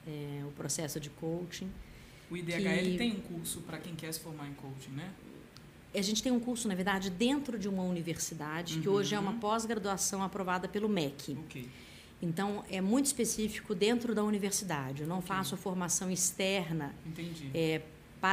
[0.08, 1.70] é, o processo de coaching.
[2.32, 5.12] O IDHL que- tem um curso para quem quer se formar em coaching, né?
[5.94, 8.96] A gente tem um curso, na verdade, dentro de uma universidade, que Uhum.
[8.96, 11.38] hoje é uma pós-graduação aprovada pelo MEC.
[11.46, 11.68] Ok.
[12.22, 15.02] Então, é muito específico dentro da universidade.
[15.02, 15.28] Eu não Ok.
[15.28, 17.50] faço a formação externa Entendi.
[17.54, 17.82] é,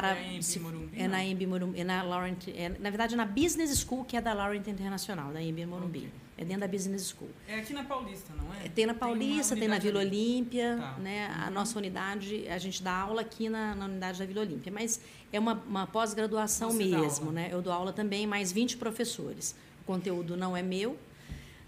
[0.00, 0.16] para...
[0.18, 1.22] É em se- Morumbi, é na?
[1.24, 4.66] Embi Morumbi, é na Laurent, é, na verdade, na Business School, que é da Laurent
[4.66, 5.98] Internacional, da Embi Morumbi.
[6.00, 6.10] Ok.
[6.38, 7.28] É dentro da Business School.
[7.46, 8.66] É aqui na Paulista, não é?
[8.66, 10.08] É, Tem na Paulista, tem, na unidade Vila ali.
[10.16, 10.98] Olímpia, Tá.
[10.98, 11.26] né?
[11.26, 11.52] A Uhum.
[11.54, 14.98] nossa unidade, a gente dá aula aqui na, na unidade da Vila Olímpia, mas
[15.32, 17.48] é uma, uma pós-graduação dá mesmo, né?
[17.52, 19.54] Eu dou aula também, mais 20 professores.
[19.82, 20.96] O conteúdo não é meu,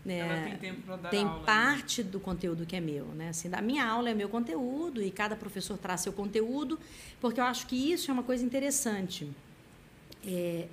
[0.04, 0.18] né?
[0.18, 1.38] Ela tem tempo para dar Tem aula.
[1.38, 1.46] né?
[1.46, 3.30] parte do conteúdo que é meu, né?
[3.30, 6.78] Assim, da minha aula é meu conteúdo e cada professor traz seu conteúdo,
[7.20, 9.28] porque eu acho que isso é uma coisa interessante.
[10.26, 10.66] É,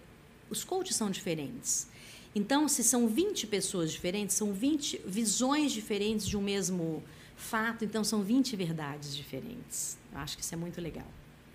[0.50, 1.88] os coaches são diferentes.
[2.36, 7.04] Então, se são 20 pessoas diferentes, são 20 visões diferentes de um mesmo
[7.36, 9.98] fato, então são 20 verdades diferentes.
[10.12, 11.08] Eu acho que isso é muito legal.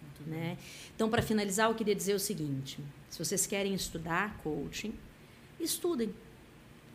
[0.02, 0.30] Muito.
[0.30, 0.58] Né?
[0.94, 2.78] Então, para finalizar, eu queria dizer o seguinte:
[3.08, 4.94] se vocês querem estudar coaching,
[5.60, 6.12] estudem.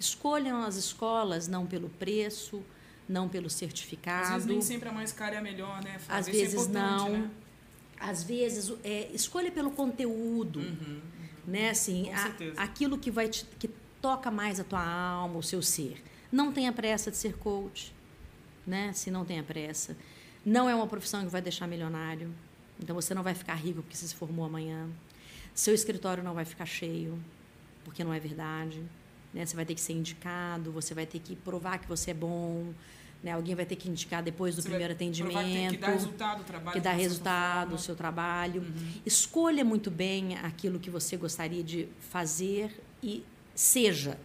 [0.06, 2.64] Escolham as escolas não pelo preço,
[3.08, 4.24] não pelo certificado.
[4.26, 6.00] Às vezes nem sempre a mais cara é a melhor, né?
[6.10, 6.74] Às é vezes importante,
[7.04, 7.10] não.
[7.20, 7.30] Né?
[8.00, 11.02] Às vezes, é, escolha pelo conteúdo, Uhum.
[11.46, 11.70] né?
[11.70, 12.60] Assim, Com a- certeza.
[12.60, 13.70] aquilo que vai te, que
[14.02, 16.02] toca mais a tua alma, o seu ser.
[16.32, 17.94] Não tenha pressa de ser coach,
[18.66, 18.92] né?
[18.94, 19.96] Se não tenha pressa.
[20.44, 22.34] Não é uma profissão que vai deixar milionário,
[22.84, 24.90] Então você não vai ficar rico porque você se formou amanhã.
[25.54, 27.20] Seu escritório não vai ficar cheio,
[27.86, 28.82] porque não é verdade.
[29.34, 29.46] Né?
[29.46, 32.74] Você vai ter que ser indicado, você vai ter que provar que você é bom.
[33.24, 33.32] Né?
[33.32, 35.38] Alguém vai ter que indicar depois do Você primeiro atendimento.
[35.38, 36.74] que tem que dar resultado o trabalho.
[36.74, 38.62] que dá resultado o seu trabalho.
[38.62, 38.94] Uhum.
[39.06, 44.18] Escolha muito bem aquilo que você gostaria de fazer e seja.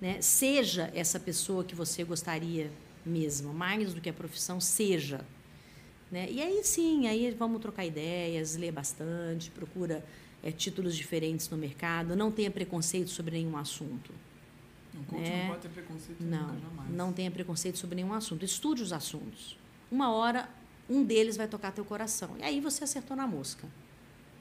[0.00, 0.20] Né?
[0.20, 2.70] Seja essa pessoa que você gostaria
[3.04, 5.24] mesmo, mais do que a profissão, seja.
[6.10, 6.28] Né?
[6.30, 10.04] E aí sim, aí vamos trocar ideias, ler bastante, procura
[10.42, 14.12] eh, títulos diferentes no mercado, não tenha preconceito sobre nenhum assunto.
[14.94, 15.42] Um coach né?
[15.42, 16.90] não pode ter preconceito Não, nunca, jamais.
[16.90, 18.44] não tenha preconceito sobre nenhum assunto.
[18.44, 19.56] Estude os assuntos.
[19.90, 20.48] Uma hora,
[20.88, 22.36] um deles vai tocar teu coração.
[22.38, 23.68] E aí você acertou na mosca.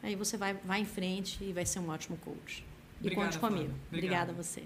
[0.01, 2.63] Aí você vai, vai em frente e vai ser um ótimo coach.
[3.01, 3.65] E Obrigada, conte comigo.
[3.65, 3.81] Flávia.
[3.91, 4.63] Obrigada a você.